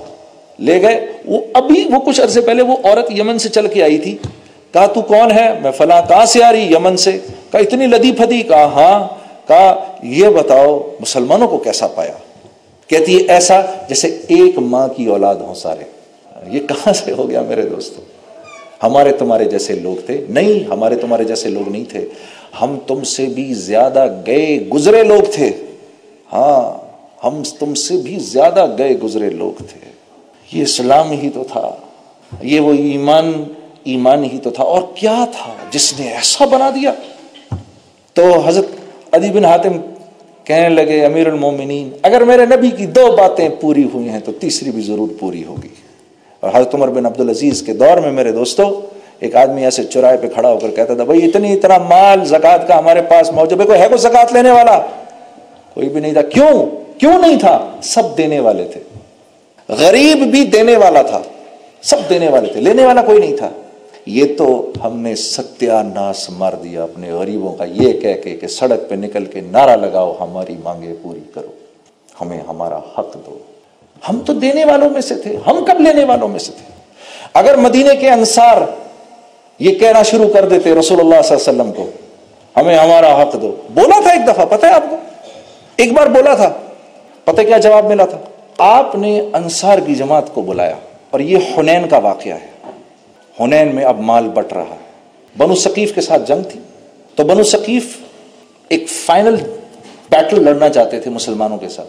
[0.59, 3.99] لے گئے۔ وہ ابھی، وہ کچھ عرصے پہلے وہ عورت یمن سے چل کے آئی
[3.99, 4.19] تھی۔
[4.73, 7.13] کہا، تو کون ہے؟ میں، فلاں، کہاں سے آ رہی یمن سے؟
[7.51, 9.22] کہا، اتنی لدی پھدی۔ کہا ہاں۔
[9.53, 12.13] کہا یہ بتاؤ مسلمانوں کو کیسا پایا؟
[12.87, 15.85] کہتی ہے ایسا جیسے ایک ماں کی اولاد ہوں سارے۔
[16.47, 18.05] یہ کہاں سے ہو گیا میرے دوستوں
[18.83, 22.09] ہمارے تمہارے جیسے لوگ تھے؟ نہیں، ہمارے تمہارے جیسے لوگ نہیں تھے۔
[22.61, 25.51] ہم تم سے بھی زیادہ گئے گزرے لوگ تھے۔
[26.33, 26.93] ہاں
[27.27, 29.91] ہم تم سے بھی زیادہ گئے گزرے لوگ تھے۔
[30.53, 31.77] یہ اسلام ہی تو تھا۔
[32.43, 33.45] یہ وہ ایمان
[33.85, 36.93] ایمان ہی تو تھا۔ اور کیا تھا؟ جس نے ایسا بنا دیا۔
[38.15, 38.67] تو حضرت
[39.13, 39.73] ادی بن حاتم
[40.45, 44.71] کہنے لگے، امیر المومنین، اگر میرے نبی کی دو باتیں پوری ہوئی ہیں تو تیسری
[44.71, 45.69] بھی ضرور پوری ہوگی۔
[46.41, 48.71] اور حضرت عمر بن عبدالعزیز کے دور میں میرے دوستوں
[49.19, 52.69] ایک آدمی ایسے چوراہے پہ کھڑا ہو کر کہتا تھا، بھائی، اتنی اتنا مال زکات
[52.69, 54.81] کا ہمارے پاس موجود ہے، کوئی ہے کوئی زکات لینے والا؟
[55.75, 56.67] کوئی بھی نہیں تھا۔ کیوں؟
[57.01, 58.81] کیوں نہیں تھا؟ سب دینے والے تھے۔
[59.69, 61.23] غریب بھی دینے والا تھا۔
[61.83, 63.51] سب دینے والے تھے۔ لینے والا کوئی نہیں تھا۔
[64.07, 68.47] یہ تو ہم نے ستیہ ناس مار دیا اپنے غریبوں کا یہ کہہ کے کہ
[68.47, 71.47] سڑک پہ نکل کے نعرہ لگاؤ، ہماری مانگے پوری کرو۔
[72.21, 73.39] ہمیں ہمارا حق دو۔
[74.09, 76.73] ہم تو دینے والوں میں سے تھے، ہم کب لینے والوں میں سے تھے؟
[77.35, 78.57] اگر مدینے کے انصار
[79.59, 81.91] یہ کہنا شروع کر دیتے رسول اللہ صلی اللہ علیہ وسلم کو،
[82.57, 84.97] ہمیں ہمارا حق دو۔ بولا تھا ایک دفعہ، پتہ ہے آپ کو؟
[85.77, 86.53] ایک بار بولا تھا۔
[87.25, 88.19] پتہ کیا جواب ملا تھا؟
[88.59, 90.75] آپ نے انصار کی جماعت کو بلایا
[91.11, 92.52] اور یہ حنین کا واقعہ ہے۔
[93.45, 94.77] حنین میں اب مال بٹ رہا ہے۔
[95.39, 96.61] بنو ثقیف کے ساتھ جنگ تھی۔
[97.15, 97.97] تو بنو ثقیف
[98.69, 99.37] ایک فائنل
[100.11, 101.89] بیٹل لڑنا چاہتے تھے مسلمانوں کے ساتھ۔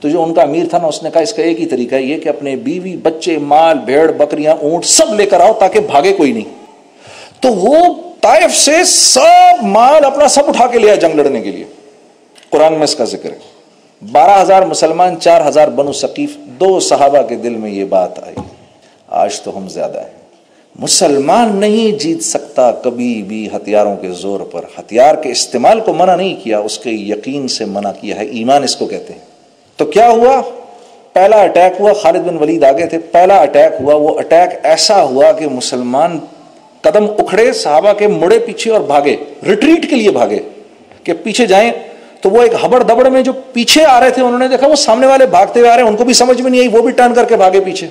[0.00, 1.94] تو جو ان کا امیر تھا نا، اس نے کہا، اس کا ایک ہی طریقہ
[1.94, 6.12] یہ کہ اپنے بیوی، بچے، مال، بھیڑ، بکریاں، اونٹ سب لے کر آؤ تاکہ بھاگے
[6.12, 6.64] کوئی نہیں۔
[7.40, 11.64] تو وہ طائف سے سب مال اپنا سب اٹھا کے لیا جنگ لڑنے کے لیے۔
[12.50, 13.38] قرآن میں اس کا ذکر ہے۔
[14.12, 18.36] بارہ ہزار مسلمان، چار ہزار بنو ثقیف، دو صحابہ کے دل میں یہ بات آئی۔
[19.08, 20.19] آج تو ہم زیادہ ہیں۔
[20.78, 26.16] مسلمان نہیں جیت سکتا کبھی بھی ہتھیاروں کے زور پر۔ ہتھیار کے استعمال کو منع
[26.16, 29.20] نہیں کیا، اس کے یقین سے منع کیا ہے۔ ایمان اس کو کہتے ہیں۔
[29.76, 30.42] تو کیا ہوا؟
[31.12, 35.32] پہلا اٹیک ہوا، خالد بن ولید آگے تھے۔ پہلا اٹیک ہوا، وہ اٹیک ایسا ہوا
[35.32, 36.18] کہ مسلمان
[36.80, 40.38] قدم اکھڑے، صحابہ کے مڑے پیچھے اور بھاگے۔ ریٹریٹ کے لیے بھاگے
[41.04, 41.72] کہ پیچھے جائیں۔
[42.20, 44.74] تو وہ ایک ہبڑ دبڑ میں جو پیچھے آ رہے تھے، انہوں نے دیکھا وہ
[44.74, 46.82] سامنے والے بھاگتے ہوئے آ رہے ہیں، ان کو بھی سمجھ میں نہیں آئی، وہ
[46.82, 47.86] بھی ٹرن کر کے بھاگے پیچھے۔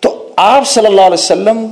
[0.00, 1.66] تو آپ صلی اللہ علیہ وسلم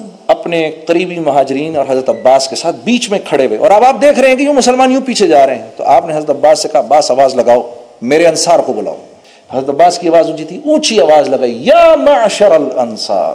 [0.45, 3.97] اپنے قریبی مہاجرین اور حضرت عباس کے ساتھ بیچ میں کھڑے ہوئے اور اب آپ
[4.03, 6.31] دیکھ رہے ہیں کہ یوں مسلمان یوں پیچھے جا رہے ہیں۔ تو آپ نے حضرت
[6.31, 7.71] عباس سے کہا باس آواز لگاؤ،
[8.03, 8.97] میرے انصار کو بلاؤ۔
[9.51, 13.35] حضرت عباس کی آواز اونچی تھی، اونچی آواز لگائی، یا معشر الانصار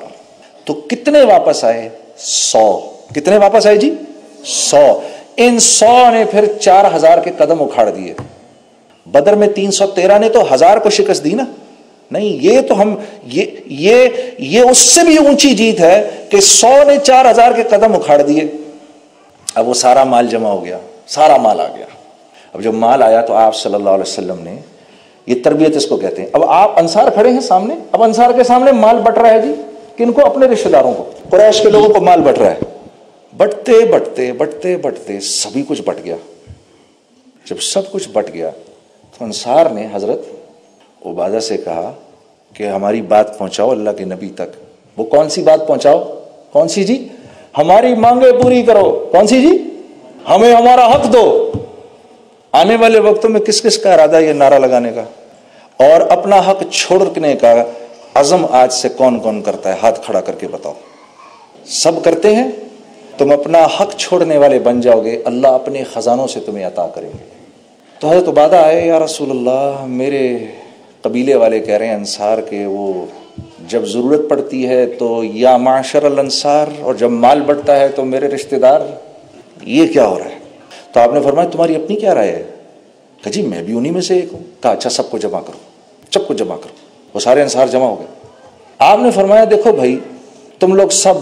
[0.66, 2.80] تو کتنے واپس آئے؟ سو۔
[3.16, 3.96] کتنے واپس آئے جی؟
[4.46, 5.00] سو۔
[5.38, 8.14] ان سو نے پھر چار ہزار کے قدم اکھاڑ دیے۔
[9.06, 11.44] بدر میں تین سو تیرہ نے تو ہزار کو شکست دی نا۔
[12.12, 16.84] نہیں، یہ تو ہم، یہ یہ یہ اس سے بھی اونچی جیت ہے کہ سو
[16.88, 18.44] نے چار ہزار کے قدم اکھاڑ دیے۔
[19.56, 21.86] اب وہ سارا مال جمع ہو گیا، سارا مال آ گیا۔
[22.54, 24.58] اب جب مال آیا تو آپ صلی اللہ علیہ وسلم نے
[25.26, 28.44] یہ تربیت اس کو کہتے ہیں۔ اب آپ انصار کھڑے ہیں سامنے؟ اب انصار کے
[28.44, 29.54] سامنے مال بٹ رہا ہے جی؟
[29.98, 32.60] کن کو؟ اپنے رشتے داروں کو۔ قریش کے لوگوں کو مال بٹ رہا ہے۔
[33.38, 36.16] بٹتے بٹتے بٹتے بٹتے، سبھی کچھ بٹ گیا۔
[37.50, 38.50] جب سب کچھ بٹ گیا
[39.18, 40.20] تو انصار نے حضرت
[41.06, 41.94] عبادہ سے کہا
[42.54, 46.20] کہ ہماری بات پہنچاؤ اللہ کے نبی تک۔ وہ کون سی بات پہنچاؤ؟
[46.52, 47.08] کون سی جی؟
[47.58, 49.82] ہماری مانگیں پوری کرو۔ کون سی جی؟
[50.30, 51.52] ہمیں ہمارا حق دو۔
[52.52, 55.04] آنے والے وقتوں میں کس کس کا ارادہ یہ نعرہ لگانے کا؟
[55.78, 57.64] اور اپنا حق چھوڑنے کا
[58.14, 60.74] عزم آج سے کون کون کرتا ہے؟ ہاتھ کھڑا کر کے بتاؤ۔
[61.66, 62.48] سب کرتے ہیں؟
[63.18, 67.10] تم اپنا حق چھوڑنے والے بن جاؤ گے۔ اللہ اپنے خزانوں سے تمہیں عطا کریں
[67.10, 67.30] گے۔
[68.00, 70.38] تو حضرت عبادہ آئے، یا رسول اللہ، میرے
[71.02, 73.06] قبیلے والے کہہ رہے ہیں، انصار کے وہ
[73.68, 78.28] جب ضرورت پڑتی ہے تو یا معاشر الانصار اور جب مال بٹتا ہے تو میرے
[78.28, 78.82] رشتہ دار،
[79.64, 80.38] یہ کیا ہو رہا ہے؟
[80.92, 82.44] تو آپ نے فرمایا، تمہاری اپنی کیا رائے ہے؟
[83.24, 85.58] کہ جی میں بھی انہی میں سے ایک ہوں۔ کہا اچھا سب کو جمع کرو۔
[86.14, 86.74] سب کو جمع کرو۔
[87.14, 88.08] وہ سارے انصار جمع ہو گئے۔
[88.80, 90.00] آپ نے فرمایا، دیکھو بھائی،
[90.60, 91.14] تم لوگ سب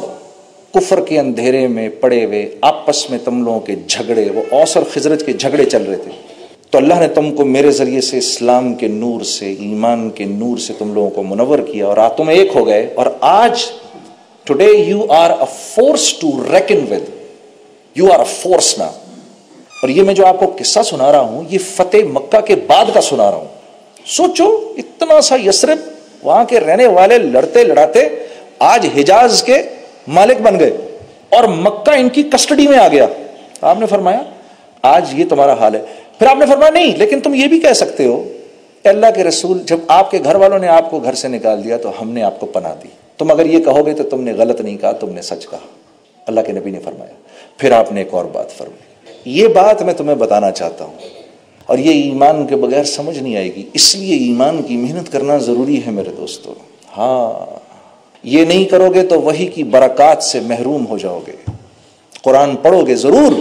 [0.73, 4.85] کفر کے اندھیرے میں پڑے ہوئے، آپس میں تم لوگوں کے جھگڑے، وہ اوس اور
[4.93, 6.26] خزرت کے جھگڑے چل رہے تھے۔
[6.69, 10.58] تو اللہ نے تم کو میرے ذریعے سے اسلام کے نور سے، ایمان کے نور
[10.58, 13.63] سے تم لوگوں کو منور کیا اور تم ایک ہو گئے اور آج
[14.43, 17.10] today you are a force to reckon with
[17.95, 18.86] you are a force نا
[19.82, 22.86] اور یہ میں جو آپ کو قصہ سنا رہا ہوں، یہ فتح مکہ کے بعد
[22.93, 25.77] کا سنا رہا ہوں۔ سوچو، اتنا سا یسرف
[26.23, 28.08] وہاں کے رہنے والے لڑتے لڑاتے
[28.60, 29.62] آج حجاز کے
[30.08, 30.77] مالک بن گئے
[31.30, 33.06] اور مکہ ان کی کسٹڈی میں آ گیا۔
[33.62, 34.21] آپ نے فرمایا،
[34.82, 35.82] آج یہ تمہارا حال ہے۔
[36.19, 38.23] پھر آپ نے فرمایا، نہیں، لیکن تم یہ بھی کہہ سکتے ہو
[38.84, 41.77] اللہ کے رسول، جب آپ کے گھر والوں نے آپ کو گھر سے نکال دیا
[41.77, 44.34] تو ہم نے آپ کو پناہ دی۔ تم اگر یہ کہو گے تو تم نے
[44.34, 45.65] غلط نہیں کہا، تم نے سچ کہا۔
[46.27, 47.13] اللہ کے نبی نے فرمایا۔
[47.58, 50.97] پھر آپ نے ایک اور بات فرمائی۔ یہ بات میں تمہیں بتانا چاہتا ہوں،
[51.65, 55.38] اور یہ ایمان کے بغیر سمجھ نہیں آئے گی، اس لیے ایمان کی محنت کرنا
[55.38, 56.53] ضروری ہے میرے دوستو۔
[56.97, 57.60] ہاں
[58.23, 61.36] یہ نہیں کرو گے تو وہی کی برکات سے محروم ہو جاؤ گے۔
[62.23, 63.39] قرآن پڑھو گے ضرور،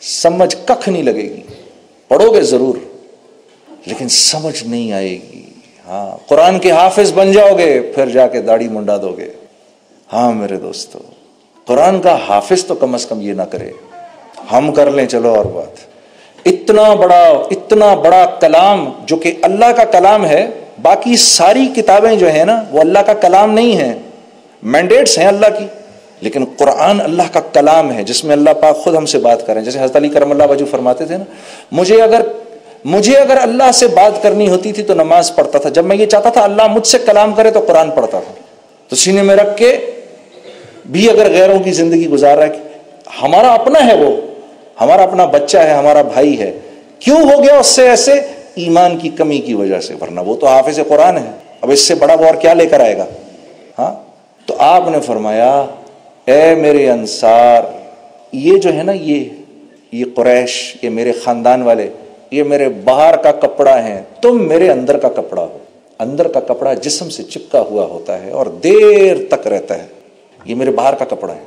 [0.00, 1.42] سمجھ ککھ نہیں لگے گی۔
[2.10, 2.76] پڑھو گے ضرور،
[3.86, 5.42] لیکن سمجھ نہیں آئے گی۔
[5.86, 9.28] ہاں قرآن کے حافظ بن جاؤ گے، پھر جا کے داڑھی منڈا دو گے۔
[10.12, 10.98] ہاں میرے دوستو،
[11.64, 13.70] قرآن کا حافظ تو کم از کم یہ نہ کرے۔
[14.52, 15.78] ہم کر لیں، چلو اور بات۔
[16.46, 20.48] اتنا بڑا اتنا بڑا کلام جو کہ اللہ کا کلام ہے،
[20.82, 23.92] باقی ساری کتابیں جو ہیں نا، وہ اللہ کا کلام نہیں ہے
[24.62, 25.66] مینڈیٹس ہیں اللہ کی۔
[26.20, 29.62] لیکن قرآن اللہ کا کلام ہے، جس میں اللہ پاک خود ہم سے بات کریں۔
[29.62, 31.24] جیسے حضرت علی کرم اللہ وجو فرماتے تھے نا،
[31.72, 32.20] مجھے اگر
[32.84, 36.06] مجھے اگر اللہ سے بات کرنی ہوتی تھی تو نماز پڑھتا تھا۔ جب میں یہ
[36.06, 38.32] چاہتا تھا اللہ مجھ سے کلام کرے تو قرآن پڑھتا تھا۔
[38.88, 39.76] تو سینے میں رکھ کے
[40.86, 42.52] بھی اگر غیروں کی زندگی گزار رہا ہے
[43.22, 44.16] ہمارا اپنا ہے وہ۔
[44.80, 46.58] ہمارا اپنا بچہ ہے، ہمارا بھائی ہے۔
[46.98, 48.12] کیوں ہو گیا اس سے ایسے؟
[48.54, 51.30] ایمان کی کمی کی وجہ سے۔ ورنہ وہ تو حافظ قرآن ہے۔
[51.60, 53.06] اب اس سے بڑا غور کیا لے کر آئے گا؟
[53.78, 53.94] ہاں؟
[54.46, 55.64] تو آپ نے فرمایا
[56.30, 57.62] اے میرے انصار،
[58.32, 59.24] یہ جو ہے نا یہ
[59.92, 61.88] یہ قریش، یہ میرے خاندان والے،
[62.30, 65.58] یہ میرے باہر کا کپڑا ہے تم میرے اندر کا کپڑا ہو۔
[65.98, 69.86] اندر کا کپڑا جسم سے چپکا ہوا ہوتا ہے اور دیر تک رہتا ہے۔
[70.44, 71.40] یہ میرے باہر کا کپڑا ہے۔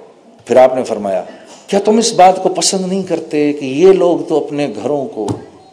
[0.45, 1.23] پھر آپ نے فرمایا،
[1.67, 5.27] کیا تم اس بات کو پسند نہیں کرتے کہ یہ لوگ تو اپنے گھروں کو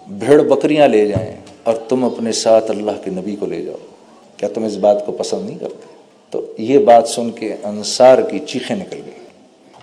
[0.08, 3.76] بھیڑ بکریاں لے جائیں اور تم اپنے ساتھ اللہ کے نبی کو لے جاؤ؟
[4.36, 5.89] کیا تم اس بات کو پسند نہیں کرتے؟
[6.30, 9.20] تو یہ بات سن کے انصار کی چیخیں نکل گئی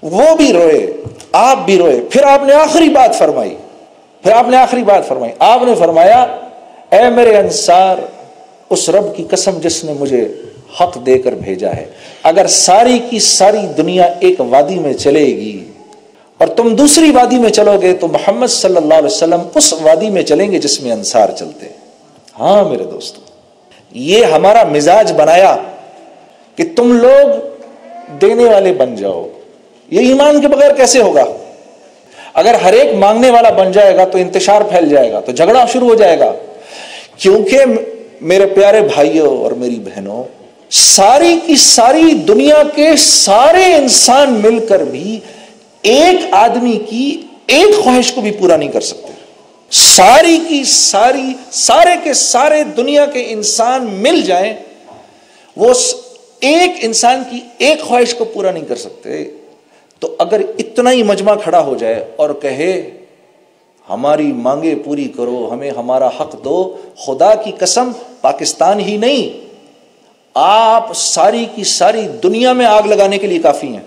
[0.01, 0.93] وہ بھی روئے،
[1.31, 3.55] آپ بھی روئے، پھر آپ نے آخری بات فرمائی۔
[4.23, 6.21] پھر آپ نے آخری بات فرمائی۔ آپ نے فرمایا،
[6.89, 7.97] اے میرے انصار،
[8.69, 10.27] اس رب کی قسم جس نے مجھے
[10.79, 11.85] حق دے کر بھیجا ہے،
[12.23, 15.71] اگر ساری کی ساری دنیا ایک وادی میں چلے گی
[16.37, 20.09] اور تم دوسری وادی میں چلو گے، تو محمد صلی اللہ علیہ وسلم اس وادی
[20.09, 21.67] میں چلیں گے جس میں انصار چلتے۔
[22.39, 23.23] ہاں میرے دوستوں
[23.91, 25.55] یہ ہمارا مزاج بنایا
[26.57, 27.27] کہ تم لوگ
[28.21, 29.27] دینے والے بن جاؤ۔
[29.89, 31.25] یہ ایمان کے بغیر کیسے ہوگا؟
[32.33, 35.65] اگر ہر ایک مانگنے والا بن جائے گا تو انتشار پھیل جائے گا، تو جھگڑا
[35.73, 36.33] شروع ہو جائے گا۔
[37.17, 37.57] کیونکہ
[38.21, 40.23] میرے پیارے بھائیوں اور میری بہنوں،
[40.71, 45.19] ساری کی ساری دنیا کے سارے انسان مل کر بھی
[45.81, 49.13] ایک آدمی کی ایک خواہش کو بھی پورا نہیں کر سکتے۔
[49.71, 54.53] ساری کی ساری، سارے کے سارے دنیا کے انسان مل جائیں،
[55.57, 55.73] وہ
[56.39, 59.31] ایک انسان کی ایک خواہش کو پورا نہیں کر سکتے،
[59.99, 62.91] تو اگر اتنا ہی مجمع کھڑا ہو جائے اور کہے،
[63.89, 69.47] ہماری مانگے پوری کرو، ہمیں ہمارا حق دو، خدا کی قسم پاکستان ہی نہیں،
[70.33, 73.83] آپ ساری کی ساری دنیا میں آگ لگانے کے لیے کافی ہیں۔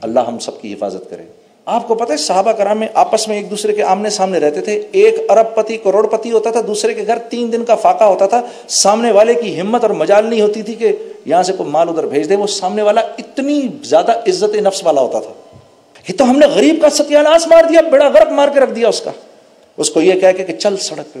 [0.00, 3.36] اللہ ہم سب کی حفاظت کرے۔ آپ کو پتہ ہے صحابہ کرام میں آپس میں
[3.36, 6.94] ایک دوسرے کے آمنے سامنے رہتے تھے۔ ایک ارب پتی کروڑ پتی ہوتا تھا، دوسرے
[6.94, 10.40] کے گھر تین دن کا فاقہ ہوتا تھا۔ سامنے والے کی ہمت اور مجال نہیں
[10.40, 10.92] ہوتی تھی کہ
[11.24, 15.00] یہاں سے کوئی مال ادھر بھیج دے۔ وہ سامنے والا اتنی زیادہ عزت نفس والا
[15.00, 15.56] ہوتا تھا۔
[16.08, 18.88] یہ تو ہم نے غریب کا ستیاناس مار دیا، بڑا غرق مار کے رکھ دیا
[18.88, 19.10] اس کا۔
[19.76, 21.18] اس کو یہ کہہ کہ چل سڑک پہ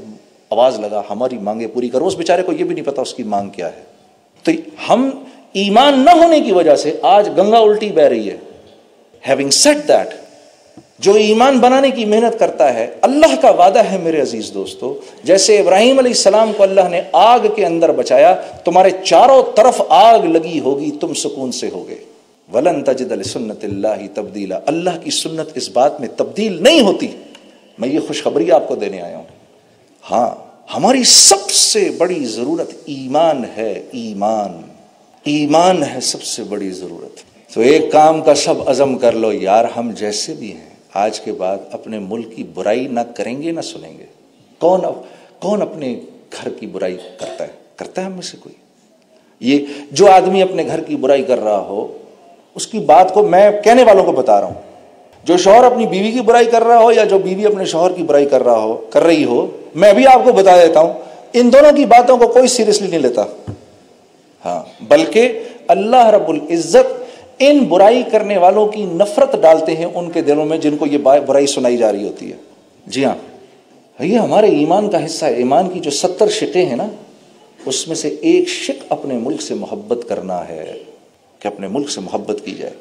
[0.50, 3.22] آواز لگا، ہماری مانگے پوری کرو۔ اس بیچارے کو یہ بھی نہیں پتا اس کی
[3.22, 3.82] مانگ کیا ہے۔
[4.42, 4.52] تو
[4.88, 5.10] ہم
[5.52, 8.36] ایمان نہ ہونے کی وجہ سے آج گنگا الٹی بہ رہی ہے۔
[9.28, 10.19] ہیونگ سیٹ دیٹ
[11.00, 15.58] جو ایمان بنانے کی محنت کرتا ہے، اللہ کا وعدہ ہے میرے عزیز دوستو، جیسے
[15.58, 20.60] ابراہیم علیہ السلام کو اللہ نے آگ کے اندر بچایا، تمہارے چاروں طرف آگ لگی
[20.60, 21.94] ہوگی، تم سکون سے ہوگے۔
[22.52, 27.08] ولن تجد سنت اللہ تبدیلا۔ اللہ کی سنت اس بات میں تبدیل نہیں ہوتی۔
[27.78, 29.24] میں یہ خوشخبری آپ کو دینے آیا ہوں۔
[30.10, 30.30] ہاں
[30.76, 34.62] ہماری سب سے بڑی ضرورت ایمان ہے، ایمان۔
[35.24, 37.20] ایمان ہے سب سے بڑی ضرورت۔
[37.54, 41.32] تو ایک کام کا سب عزم کر لو، یار، ہم جیسے بھی ہیں۔ آج کے
[41.32, 44.04] بعد اپنے ملک کی برائی نہ کریں گے نہ سنیں گے۔
[44.58, 44.80] کون
[45.38, 46.00] کون اپنے
[46.32, 48.54] گھر کی برائی کرتا ہے؟ کرتا ہے ہم میں سے کوئی۔
[49.40, 51.98] یہ جو آدمی اپنے گھر کی برائی کر رہا ہو،
[52.54, 54.62] اس کی بات کو میں کہنے والوں کو بتا رہا ہوں۔
[55.24, 58.02] جو شوہر اپنی بیوی کی برائی کر رہا ہو یا جو بیوی اپنے شوہر کی
[58.02, 60.92] برائی کر رہا ہو، کر رہی ہو، میں بھی آپ کو بتا دیتا ہوں،
[61.32, 63.24] ان دونوں کی باتوں کو کوئی سیریسلی نہیں لیتا۔
[64.44, 66.99] ہاں بلکہ اللہ رب العزت
[67.40, 70.98] ان برائی کرنے والوں کی نفرت ڈالتے ہیں ان کے دلوں میں جن کو یہ
[70.98, 72.36] برائی سنائی جا رہی ہوتی ہے۔
[72.86, 73.14] جی ہاں۔
[74.02, 76.86] یہ ہمارے ایمان کا حصہ ہے۔ ایمان کی جو ستر شکیں ہیں نا،
[77.66, 80.82] اس میں سے ایک شک اپنے ملک سے محبت کرنا ہے،
[81.38, 82.72] کہ اپنے ملک سے محبت کی جائے۔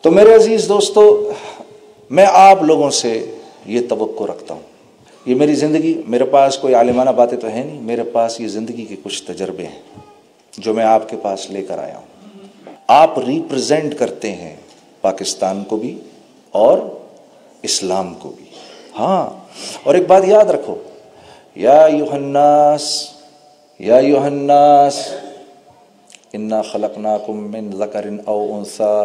[0.00, 1.32] تو میرے عزیز دوستو،
[2.10, 3.34] میں آپ لوگوں سے
[3.66, 4.62] یہ توقع رکھتا ہوں۔
[5.26, 8.84] یہ میری زندگی، میرے پاس کوئی عالمانہ باتیں تو ہے نہیں، میرے پاس یہ زندگی
[8.84, 9.80] کے کچھ تجربے ہیں
[10.58, 12.11] جو میں آپ کے پاس لے کر آیا ہوں۔
[12.94, 14.56] آپ ریپرزینٹ کرتے ہیں
[15.00, 15.98] پاکستان کو بھی
[16.50, 16.78] اور
[17.62, 18.44] اسلام کو بھی۔
[18.98, 19.30] ہاں
[19.82, 20.74] اور ایک بات یاد رکھو۔
[21.54, 23.08] یا یوحناس
[23.78, 25.08] یا یوحناس
[26.32, 29.04] انا خلقنا کم من ذکر او انسا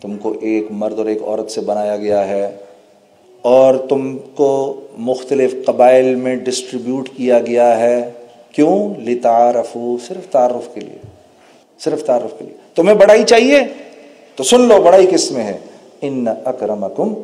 [0.00, 2.56] تم کو ایک مرد اور ایک عورت سے بنایا گیا ہے۔
[3.42, 8.10] اور تم کو مختلف قبائل میں ڈسٹریبیوٹ کیا گیا ہے۔
[8.52, 10.98] کیوں؟ لتعارفو، صرف تعارف کے لیے۔
[11.78, 13.60] صرف تعارف کے لیے۔ تمہیں بڑائی چاہیے؟
[14.36, 15.58] تو سن لو بڑائی کس میں ہے۔
[16.00, 17.14] ان اکرمکم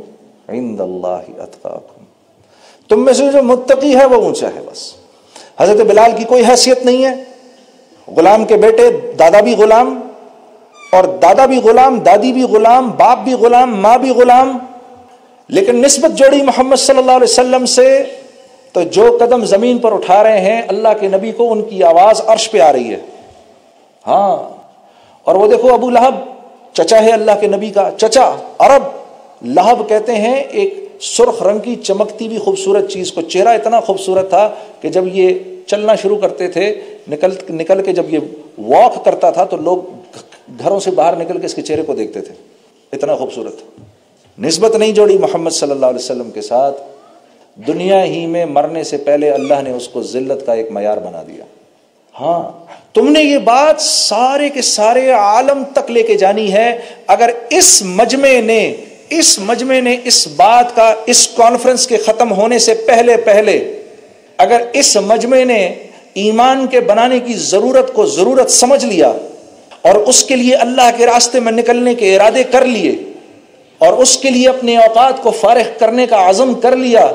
[0.48, 2.04] عند اللہ اتقاکم۔
[2.88, 4.94] تم میں سے جو متقی ہے وہ اونچا ہے بس۔
[5.58, 7.24] حضرت بلال کی کوئی حیثیت نہیں ہے۔
[8.16, 10.00] غلام کے بیٹے دادا بھی غلام
[10.92, 14.58] اور دادا بھی غلام، دادی بھی غلام، باپ بھی غلام، ماں بھی غلام۔
[15.48, 18.04] لیکن نسبت جوڑی محمد صلی اللہ علیہ وسلم سے
[18.72, 22.22] تو جو قدم زمین پر اٹھا رہے ہیں، اللہ کے نبی کو ان کی آواز
[22.26, 23.00] عرش پہ آ رہی ہے۔
[24.06, 24.58] ہاں
[25.28, 26.14] اور وہ دیکھو ابو لہب،
[26.72, 28.82] چچا ہے اللہ کے نبی کا۔ چچا، عرب،
[29.46, 34.28] لہب کہتے ہیں ایک سرخ رنگ کی چمکتی ہوئی خوبصورت چیز کو۔ چہرہ اتنا خوبصورت
[34.28, 38.18] تھا کہ جب یہ چلنا شروع کرتے تھے، نکل نکل کے جب یہ
[38.58, 39.78] واک کرتا تھا تو لوگ
[40.58, 42.34] گھروں سے باہر نکل کے اس کے چہرے کو دیکھتے تھے۔
[42.92, 43.54] اتنا خوبصورت
[44.40, 46.82] نسبت نہیں جوڑی محمد صلی اللہ علیہ وسلم کے ساتھ۔
[47.66, 51.22] دنیا ہی میں مرنے سے پہلے اللہ نے اس کو ذلت کا ایک معیار بنا
[51.22, 51.44] دیا۔
[52.20, 52.42] ہاں
[52.98, 56.70] تم نے یہ بات سارے کے سارے عالم تک لے کے جانی ہے،
[57.06, 58.61] اگر اس مجمع نے،
[59.11, 63.56] اس مجمع نے اس بات کا، اس کانفرنس کے ختم ہونے سے پہلے پہلے،
[64.38, 65.62] اگر اس مجمع نے
[66.22, 69.12] ایمان کے بنانے کی ضرورت کو ضرورت سمجھ لیا
[69.82, 72.92] اور اس کے لیے اللہ کے راستے میں نکلنے کے ارادے کر لیے
[73.80, 77.11] اور اس کے لیے اپنے اوقات کو فارغ کرنے کا عزم کر لیا،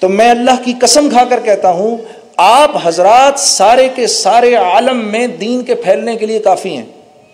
[0.00, 1.96] تو میں اللہ کی قسم کھا کر کہتا ہوں
[2.42, 6.86] آپ حضرات سارے کے سارے عالم میں دین کے پھیلنے کے لیے کافی ہیں۔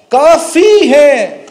[0.08, 1.46] کافی ہیں۔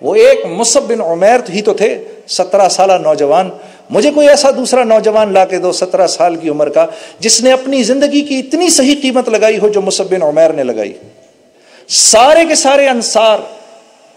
[0.00, 3.50] وہ ایک مصب بن عمیر ہی تو تھے، سترہ سالہ نوجوان۔
[3.90, 6.86] مجھے کوئی ایسا دوسرا نوجوان لا کے دو، سترہ سال کی عمر کا،
[7.20, 10.64] جس نے اپنی زندگی کی اتنی صحیح قیمت لگائی ہو جو مصب بن عمیر نے
[10.64, 10.92] لگائی۔
[11.88, 13.38] سارے کے سارے انصار،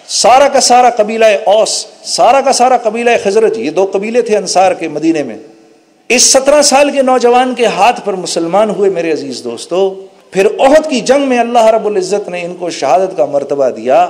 [0.08, 4.71] سارا کا سارا قبیلہ اوس، سارا کا سارا قبیلہ خزرت یہ دو قبیلے تھے انصار
[4.71, 5.38] کے مدینے میں۔
[6.10, 10.89] اس سترہ سال کے نوجوان کے ہاتھ پر مسلمان ہوئے میرے عزیز دوستو، پھر عہد
[10.89, 14.10] کی جنگ میں اللہ رب العزت نے ان کو شہادت کا مرتبہ دیا۔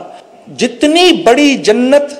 [0.57, 2.13] جتنی بڑی جنت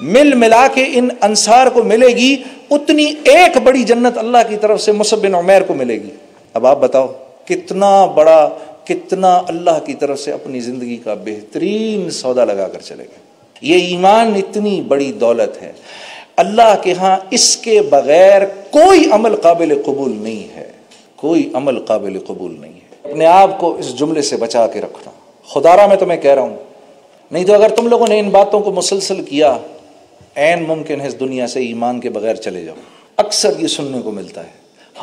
[0.00, 2.36] مل ملا کے ان انصار کو ملے گی،
[2.70, 6.10] اتنی ایک بڑی جنت اللہ کی طرف سے مصبن عمیر کو ملے گی۔
[6.54, 7.06] اب آپ بتاؤ،
[7.44, 8.48] کتنا بڑا،
[8.84, 13.18] کتنا اللہ کی طرف سے اپنی زندگی کا بہترین سودا لگا کر چلے گا
[13.60, 15.72] یہ ایمان اتنی بڑی دولت ہے۔
[16.36, 20.70] اللہ کے ہاں اس کے بغیر کوئی عمل قابل قبول نہیں ہے۔
[21.16, 25.10] کوئی عمل قابل قبول نہیں ہے۔ اپنے آپ کو اس جملے سے بچا کے رکھنا۔
[25.48, 26.56] خدارہ میں تمہیں کہہ رہا ہوں،
[27.30, 29.58] نہیں تو اگر تم لوگوں نے ان باتوں کو مسلسل کیا
[30.34, 32.74] این ممکن ہے اس دنیا سے ایمان کے بغیر چلے جاؤ۔
[33.16, 34.50] اکثر یہ سننے کو ملتا ہے،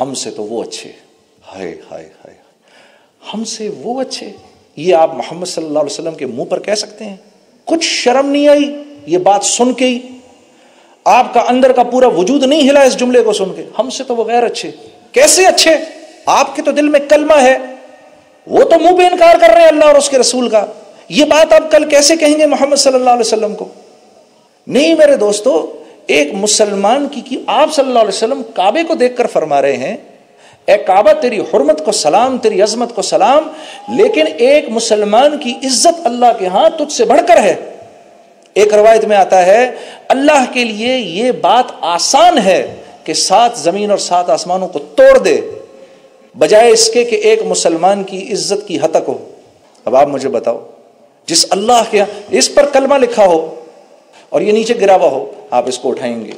[0.00, 0.90] ہم سے تو وہ اچھے۔
[1.54, 2.34] ہائے ہائے ہائے۔
[3.34, 4.30] ہم سے وہ اچھے۔
[4.76, 7.16] یہ آپ محمد صلی اللہ علیہ وسلم کے منہ پر کہہ سکتے ہیں۔
[7.64, 9.98] کچھ شرم نہیں آئی، یہ بات سن کے ہی
[11.04, 14.04] آپ کا اندر کا پورا وجود نہیں ہلا اس جملے کو سن کے۔ ہم سے
[14.04, 14.70] تو وہ غیر اچھے۔
[15.12, 15.76] کیسے اچھے؟
[16.26, 17.58] آپ کے تو دل میں کلمہ ہے۔
[18.46, 20.66] وہ تو منہ پہ انکار کر رہے ہیں اللہ اور اس کے رسول کا۔
[21.08, 23.68] یہ بات آپ کل کیسے کہیں گے محمد صلی اللہ علیہ وسلم کو؟
[24.66, 25.72] نہیں میرے دوستو،
[26.06, 29.76] ایک مسلمان کی کی آپ صلی اللہ علیہ وسلم کعبے کو دیکھ کر فرما رہے
[29.76, 29.96] ہیں،
[30.66, 33.48] اے کعبہ، تیری حرمت کو سلام، تیری عظمت کو سلام،
[33.96, 37.71] لیکن ایک مسلمان کی عزت اللہ کے ہاں تجھ سے بڑھ کر ہے۔
[38.56, 39.64] ایک روایت میں آتا ہے،
[40.08, 42.62] اللہ کے لیے یہ بات آسان ہے
[43.04, 45.40] کہ سات زمین اور سات آسمانوں کو توڑ دے،
[46.34, 49.16] بجائے اس کے کہ ایک مسلمان کی عزت کی حتک ہو۔
[49.86, 50.60] اب آپ مجھے بتاؤ،
[51.28, 53.38] جس اللہ کے اس پر کلمہ لکھا ہو
[54.28, 56.32] اور یہ نیچے گرا ہوا ہو، آپ اس کو اٹھائیں گے،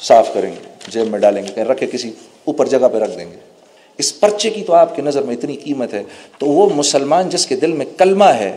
[0.00, 2.10] صاف کریں گے، جیب میں ڈالیں گے رکھے کسی
[2.44, 3.36] اوپر جگہ پہ رکھ دیں گے۔
[3.98, 6.02] اس پرچے کی تو آپ کی نظر میں اتنی قیمت ہے،
[6.38, 8.56] تو وہ مسلمان جس کے دل میں کلمہ ہے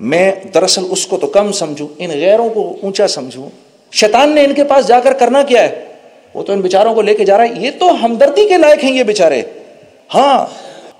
[0.00, 3.50] میں دراصل اس کو تو کم سمجھوں، ان غیروں کو اونچا سمجھوں۔
[3.92, 5.84] شیطان نے ان کے پاس جا کر کرنا کیا ہے؟
[6.34, 8.84] وہ تو ان بیچاروں کو لے کے جا رہا ہے۔ یہ تو ہمدردی کے لائق
[8.84, 9.42] ہیں یہ بیچارے۔
[10.14, 10.46] ہاں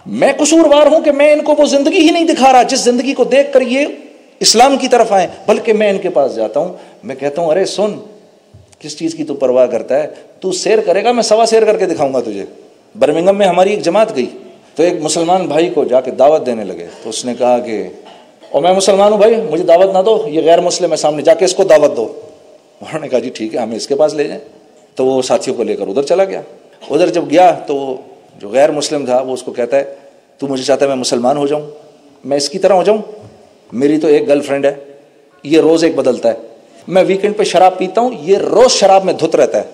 [0.06, 3.14] میں قصوروار ہوں کہ میں ان کو وہ زندگی ہی نہیں دکھا رہا، جس زندگی
[3.14, 3.86] کو دیکھ کر یہ
[4.40, 6.72] اسلام کی طرف آئے، بلکہ میں ان کے پاس جاتا ہوں۔
[7.04, 7.94] میں کہتا ہوں، ارے سن،
[8.78, 10.08] کس چیز کی تو پرواہ کرتا ہے؟
[10.40, 12.44] تو سیر کرے گا، میں سوا سیر کر کے دکھاؤں گا تجھے۔
[12.98, 14.26] برمنگم میں ہماری ایک جماعت گئی،
[14.74, 17.88] تو ایک مسلمان بھائی کو جا کے دعوت دینے لگے۔ تو اس نے کہا کہ
[18.50, 21.34] اور میں مسلمان ہوں بھائی، مجھے دعوت نہ دو، یہ غیر مسلم ہے، سامنے جا
[21.34, 22.20] کے اس کو دعوت دو۔
[22.80, 24.40] انہوں نے کہا جی ٹھیک ہے، ہمیں اس کے پاس لے جائیں۔
[24.94, 26.40] تو وہ ساتھیوں کو لے کر ادھر چلا گیا۔
[26.90, 27.96] ادھر جب گیا تو وہ
[28.38, 29.94] جو غیر مسلم تھا، وہ اس کو کہتا ہے،
[30.38, 31.62] تو مجھے چاہتا ہے میں مسلمان ہو جاؤں،
[32.24, 32.98] میں اس کی طرح ہو جاؤں۔
[33.72, 34.74] میری تو ایک گرل فرینڈ ہے،
[35.42, 36.34] یہ روز ایک بدلتا ہے۔
[36.88, 39.64] میں ویکینڈ پہ شراب پیتا ہوں، یہ روز شراب میں دھت رہتا ہے۔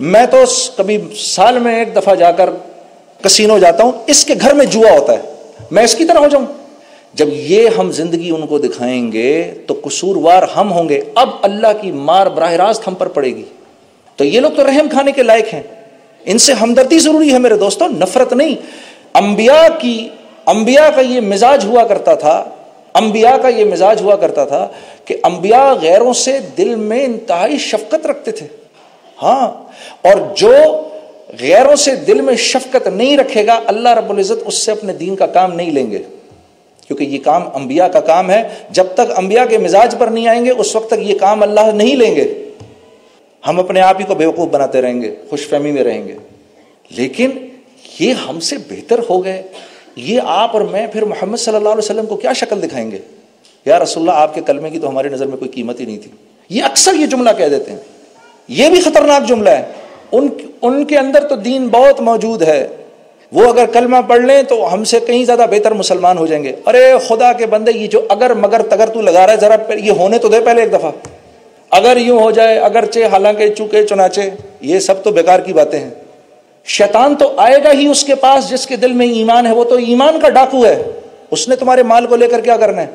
[0.00, 0.36] میں تو
[0.76, 2.50] کبھی سال میں ایک دفعہ جا کر
[3.22, 5.20] کسینو جاتا ہوں، اس کے گھر میں جوا ہوتا ہے۔
[5.70, 6.46] میں اس کی طرح ہو جاؤں۔
[7.14, 11.66] جب یہ ہم زندگی ان کو دکھائیں گے تو قصوروار ہم ہوں گے۔ اب اللہ
[11.80, 13.42] کی مار براہ راست ہم پر پڑے گی۔
[14.16, 15.62] تو یہ لوگ تو رحم کھانے کے لائق ہیں۔
[16.24, 18.54] ان سے ہمدردی ضروری ہے میرے دوستوں نفرت نہیں۔
[19.14, 20.08] انبیاء کی،
[20.46, 22.44] انبیاء کا یہ مزاج ہوا کرتا تھا،
[22.94, 24.68] انبیاء کا یہ مزاج ہوا کرتا تھا
[25.04, 28.46] کہ انبیاء غیروں سے دل میں انتہائی شفقت رکھتے تھے۔
[29.22, 29.50] ہاں
[30.02, 30.52] اور جو
[31.40, 35.16] غیروں سے دل میں شفقت نہیں رکھے گا، اللہ رب العزت اس سے اپنے دین
[35.16, 36.02] کا کام نہیں لیں گے۔
[36.94, 40.44] کیونکہ یہ کام انبیاء کا کام ہے، جب تک انبیاء کے مزاج پر نہیں آئیں
[40.44, 42.44] گے، اس وقت تک یہ کام اللہ نہیں لیں گے۔
[43.46, 46.16] ہم اپنے آپ ہی کو بیوقوف بناتے رہیں گے خوش فہمی میں رہیں گے۔
[46.90, 47.30] لیکن
[48.00, 49.42] یہ ہم سے بہتر ہو گئے۔
[49.96, 52.98] یہ آپ اور میں پھر محمد صلی اللہ علیہ وسلم کو کیا شکل دکھائیں گے؟
[53.64, 55.98] یا رسول اللہ، آپ کے کلمے کی تو ہماری نظر میں کوئی قیمت ہی نہیں
[55.98, 56.10] تھی۔
[56.48, 57.78] یہ اکثر یہ جملہ کہہ دیتے ہیں۔
[58.48, 59.66] یہ بھی خطرناک جملہ ہے۔
[60.12, 60.28] ان
[60.62, 62.68] ان کے اندر تو دین بہت موجود ہے۔
[63.32, 66.52] وہ اگر کلمہ پڑھ لیں تو ہم سے کہیں زیادہ بہتر مسلمان ہو جائیں گے۔
[66.66, 69.90] ارے خدا کے بندے، یہ جو اگر مگر تگر تو لگا رہا ہے، ذرا یہ
[69.90, 70.90] ہونے تو دے پہلے ایک دفعہ۔
[71.70, 74.20] اگر یوں ہو جائے، اگرچہ حالانکہ چونکہ چنانچہ
[74.60, 75.90] یہ سب تو بیکار کی باتیں ہیں۔
[76.64, 79.64] شیطان تو آئے گا ہی اس کے پاس جس کے دل میں ایمان ہے، وہ
[79.64, 80.82] تو ایمان کا ڈاکو ہے۔
[81.30, 82.86] اس نے تمہارے مال کو لے کر کیا کرنا ہے؟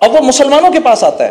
[0.00, 1.30] اب وہ مسلمانوں کے پاس آتا ہے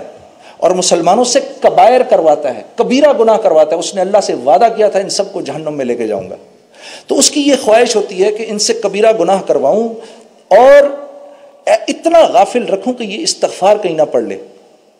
[0.57, 4.67] اور مسلمانوں سے کبائر کرواتا ہے، کبیرہ گناہ کرواتا ہے۔ اس نے اللہ سے وعدہ
[4.75, 6.35] کیا تھا، ان سب کو جہنم میں لے کے جاؤں گا۔
[7.07, 9.93] تو اس کی یہ خواہش ہوتی ہے کہ ان سے کبیرہ گناہ کرواؤں
[10.47, 11.03] اور
[11.65, 14.37] اتنا غافل رکھوں کہ یہ استغفار کہیں نہ پڑھ لے۔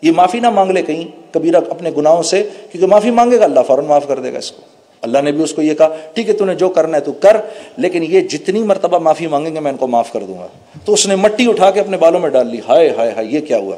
[0.02, 3.60] یہ معافی نہ مانگ لے کہیں کبیرہ اپنے گناہوں سے، کیونکہ معافی مانگے گا، اللہ
[3.68, 4.62] فوراً معاف کر دے گا اس کو۔
[5.02, 7.12] اللہ نے بھی اس کو یہ کہا، ٹھیک ہے، تو نے جو کرنا ہے تو
[7.12, 7.38] کر،
[7.78, 10.48] لیکن یہ جتنی مرتبہ معافی مانگیں گے، میں ان کو معاف کر دوں گا۔
[10.86, 13.40] تو اس نے مٹی اٹھا کے اپنے بالوں میں ڈال لی۔ ہائے ہائے ہائے، یہ
[13.40, 13.76] کیا ہوا؟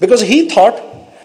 [0.00, 0.74] بیکاز ہی تھاٹ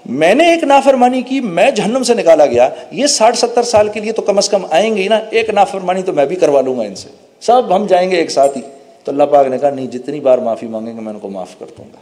[0.06, 4.00] میں نے ایک نافرمانی کی، میں جہنم سے نکالا گیا۔ یہ ساٹھ ستر سال کے
[4.00, 6.62] لیے تو کم از کم آئیں گے ہی نا۔ ایک نافرمانی تو میں بھی کروا
[6.62, 7.10] لوں گا ان سے۔
[7.42, 8.62] سب ہم جائیں گے ایک ساتھ ہی۔
[9.04, 11.60] تو اللہ پاک نے کہا، نہیں، جتنی بار معافی مانگیں گے، میں ان کو معاف
[11.60, 11.98] کر دوں گا۔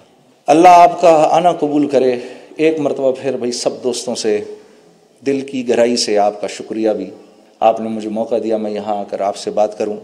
[0.47, 2.15] اللہ آپ کا آنا قبول کرے۔
[2.55, 4.43] ایک مرتبہ پھر بھائی سب دوستوں سے،
[5.25, 7.09] دل کی گہرائی سے آپ کا شکریہ بھی۔
[7.59, 9.97] آپ نے مجھے موقع دیا، میں یہاں آ کر آپ سے بات کروں۔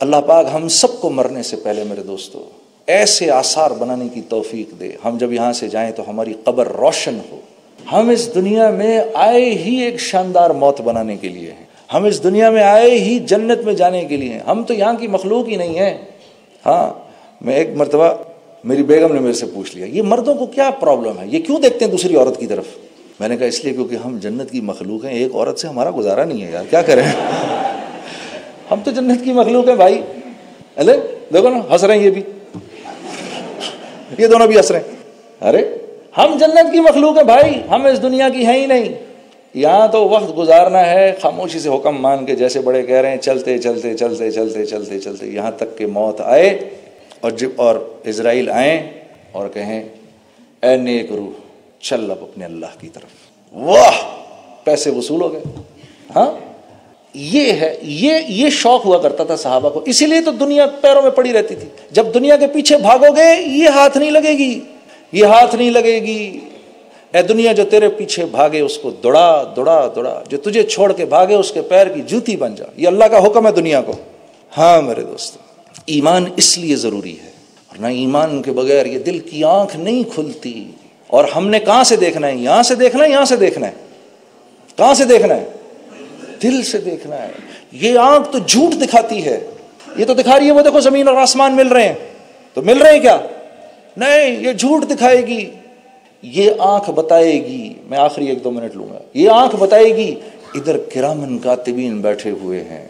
[0.00, 4.80] اللہ پاک ہم سب کو مرنے سے پہلے میرے دوستوں ایسے آثار بنانے کی توفیق
[4.80, 7.40] دے۔ ہم جب یہاں سے جائیں تو ہماری قبر روشن ہو۔
[7.92, 11.64] ہم اس دنیا میں آئے ہی ایک شاندار موت بنانے کے لیے ہیں۔
[11.94, 14.92] ہم اس دنیا میں آئے ہی جنت میں جانے کے لیے ہیں۔ ہم تو یہاں
[14.92, 15.98] کی مخلوق ہی نہیں ہیں۔
[16.66, 16.94] ہاں
[17.40, 18.14] میں ایک مرتبہ
[18.64, 21.60] میری بیگم نے میرے سے پوچھ لیا، یہ مردوں کو کیا پرابلم ہے؟ یہ کیوں
[21.60, 22.64] دیکھتے ہیں دوسری عورت کی طرف؟
[23.20, 25.90] میں نے کہا، اس لیے کیونکہ ہم جنت کی مخلوق ہیں، ایک عورت سے ہمارا
[25.96, 27.02] گزارا نہیں ہے یار، کیا کریں؟
[28.70, 30.00] ہم تو جنت کی مخلوق ہیں بھائی۔
[31.34, 32.22] دیکھو نا، ہنس رہے ہیں یہ بھی۔
[34.18, 35.64] یہ دونوں بھی ہنس رہے ہیں ارے؟
[36.16, 38.84] ہم جنت کی مخلوق ہیں بھائی، ہم اس دنیا کی ہیں ہی نہیں۔
[39.54, 43.16] یہاں تو وقت گزارنا ہے، خاموشی سے حکم مان کے جیسے بڑے کہہ رہے ہیں،
[43.16, 46.70] چلتے چلتے چلتے چلتے چلتے چلتے، یہاں تک کہ موت آئے
[47.20, 48.90] اور جب اور اسرائیل آئیں
[49.32, 49.82] اور کہیں،
[50.62, 51.40] اے نیک روح،
[51.80, 54.24] چل اب اپنے اللہ کی طرف۔ واہ!
[54.64, 55.40] پیسے وصول ہو گئے۔
[56.16, 56.47] ہاں؟
[57.14, 61.02] یہ ہے، یہ یہ شوق ہوا کرتا تھا صحابہ کو۔ اسی لیے تو دنیا پیروں
[61.02, 64.60] میں پڑی رہتی تھی۔ جب دنیا کے پیچھے بھاگو گے، یہ ہاتھ نہیں لگے گی۔
[65.12, 66.40] یہ ہاتھ نہیں لگے گی۔
[67.14, 71.04] اے دنیا، جو تیرے پیچھے بھاگے، اس کو دوڑا دوڑا دوڑا۔ جو تجھے چھوڑ کے
[71.04, 73.92] بھاگے، اس کے پیر کی جوتی بن جا۔ یہ اللہ کا حکم ہے دنیا کو۔
[74.58, 75.38] ہاں میرے دوست
[75.86, 77.30] ایمان اس لیے ضروری ہے۔
[77.68, 80.64] اور نہ ایمان کے بغیر یہ دل کی آنکھ نہیں کھلتی۔
[81.06, 83.72] اور ہم نے کہاں سے دیکھنا ہے؟ یہاں سے دیکھنا ہے، یہاں سے دیکھنا ہے۔
[84.76, 85.48] کہاں سے دیکھنا ہے؟
[86.42, 87.28] دل سے دیکھنا ہے۔
[87.72, 89.40] یہ آنکھ تو جھوٹ دکھاتی ہے۔
[89.96, 91.94] یہ تو دکھا رہی ہے، وہ دیکھو زمین اور آسمان مل رہے ہیں۔
[92.54, 93.18] تو مل رہے ہیں کیا؟
[93.96, 95.50] نہیں، یہ جھوٹ دکھائے گی۔
[96.22, 100.14] یہ آنکھ بتائے گی۔ میں آخری ایک دو منٹ لوں گا۔ یہ آنکھ بتائے گی،
[100.54, 102.88] ادھر کرامن کاتبین بیٹھے ہوئے ہیں۔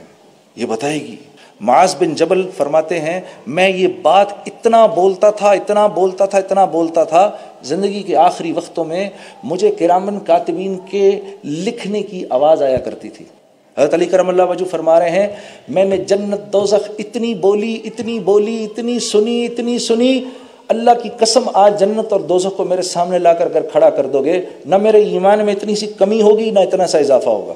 [0.57, 1.17] یہ بتائے گی۔
[1.61, 6.65] معاذ بن جبل فرماتے ہیں، میں یہ بات اتنا بولتا تھا، اتنا بولتا تھا، اتنا
[6.65, 7.31] بولتا تھا،
[7.63, 9.11] زندگی کے آخری وقتوں میں
[9.45, 13.25] مجھے کرامن کاتبین کے لکھنے کی آواز آیا کرتی تھی۔
[13.79, 15.29] حضرت علی کرم اللہ وجو فرما رہے ہیں،
[15.69, 20.25] میں نے جنت دوزخ اتنی بولی اتنی بولی، اتنی سنی اتنی سنی،
[20.69, 24.07] اللہ کی قسم آج جنت اور دوزخ کو میرے سامنے لا کر اگر کھڑا کر
[24.07, 27.55] دو گے، نہ میرے ایمان میں اتنی سی کمی ہوگی، نہ اتنا سا اضافہ ہوگا۔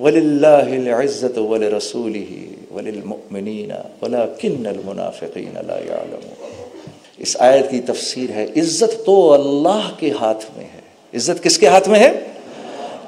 [0.00, 2.36] وَلِلَّهِ الْعِزَّةُ وَلِرَسُولِهِ
[2.74, 5.80] وَلِلْمُؤْمِنِينَ وَلَكِنَّ الْمُنَافِقِينَ لَا
[7.18, 10.80] اس آیت کی تفسیر ہے، عزت تو اللہ کے ہاتھ میں ہے۔
[11.14, 12.20] عزت کس کے ہاتھ میں ہے؟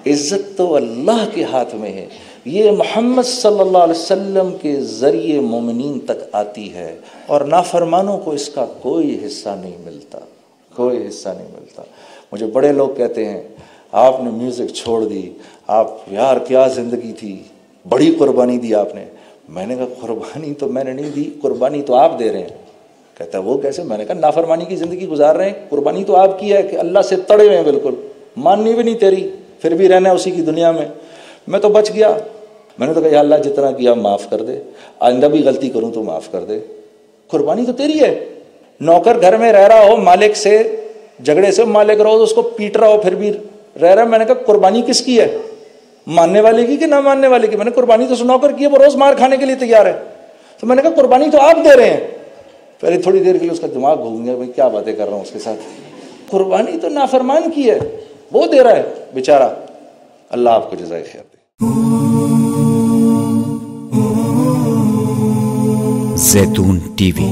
[0.07, 2.07] عزت تو اللہ کے ہاتھ میں ہے۔
[2.45, 8.31] یہ محمد صلی اللہ علیہ وسلم کے ذریعے مومنین تک آتی ہے اور نافرمانوں کو
[8.31, 10.19] اس کا کوئی حصہ نہیں ملتا،
[10.77, 11.83] کوئی حصہ نہیں ملتا۔
[12.33, 13.43] مجھے بڑے لوگ کہتے ہیں،
[13.93, 15.31] آپ نے میوزک چھوڑ دی،
[15.67, 17.43] آپ یار کیا زندگی تھی،
[17.89, 19.05] بڑی قربانی دی آپ نے۔
[19.49, 22.63] میں نے کہا، قربانی تو میں نے نہیں دی، قربانی تو آپ دے رہے ہیں۔
[23.19, 26.17] کہتا ہے، وہ کیسے؟ میں نے کہا، نافرمانی کی زندگی گزار رہے ہیں، قربانی تو
[26.17, 27.95] آپ کی ہے کہ اللہ سے تڑے ہوئے ہیں بالکل،
[28.37, 29.29] ماننی بھی نہیں تیری،
[29.61, 30.87] پھر بھی رہنا اسی کی دنیا میں۔
[31.49, 32.17] میں تو بچ گیا۔
[32.79, 34.61] میں نے تو کہا، یا اللہ، جتنا کیا معاف کر دے۔
[35.01, 36.59] آئندہ بھی غلطی کروں تو معاف کر دے۔
[37.29, 38.25] قربانی تو تیری ہے۔
[38.81, 40.77] نوکر گھر میں رہ رہا ہو، مالک سے،
[41.25, 43.33] جھگڑے سے، مالک رہو اس کو پیٹ رہا ہو، پھر بھی
[43.83, 45.39] رہ رہا میں نے کہا، قربانی کس کی ہے؟
[46.07, 48.69] ماننے والے کی کہ نہ ماننے والے کی؟ میں نے قربانی تو نوکر کی ہے،
[48.69, 49.93] وہ روز مار کھانے کے لیے تیار ہے۔
[50.61, 52.01] تو میں نے کہا، قربانی تو آپ دے رہے ہیں۔
[52.81, 55.13] پہلے تھوڑی دیر کے لیے اس کا دماغ گھوم گیا، بھائی، کیا باتیں کر رہا
[55.13, 55.59] ہوں اس کے ساتھ؟
[56.31, 57.79] قربانی تو نافرمان کی ہے،
[58.33, 58.83] وہ دے رہا ہے،
[59.15, 59.49] بیچارہ۔
[60.31, 61.32] اللہ آپ کو جزائے خیر۔
[66.17, 67.29] زیتون ٹی وی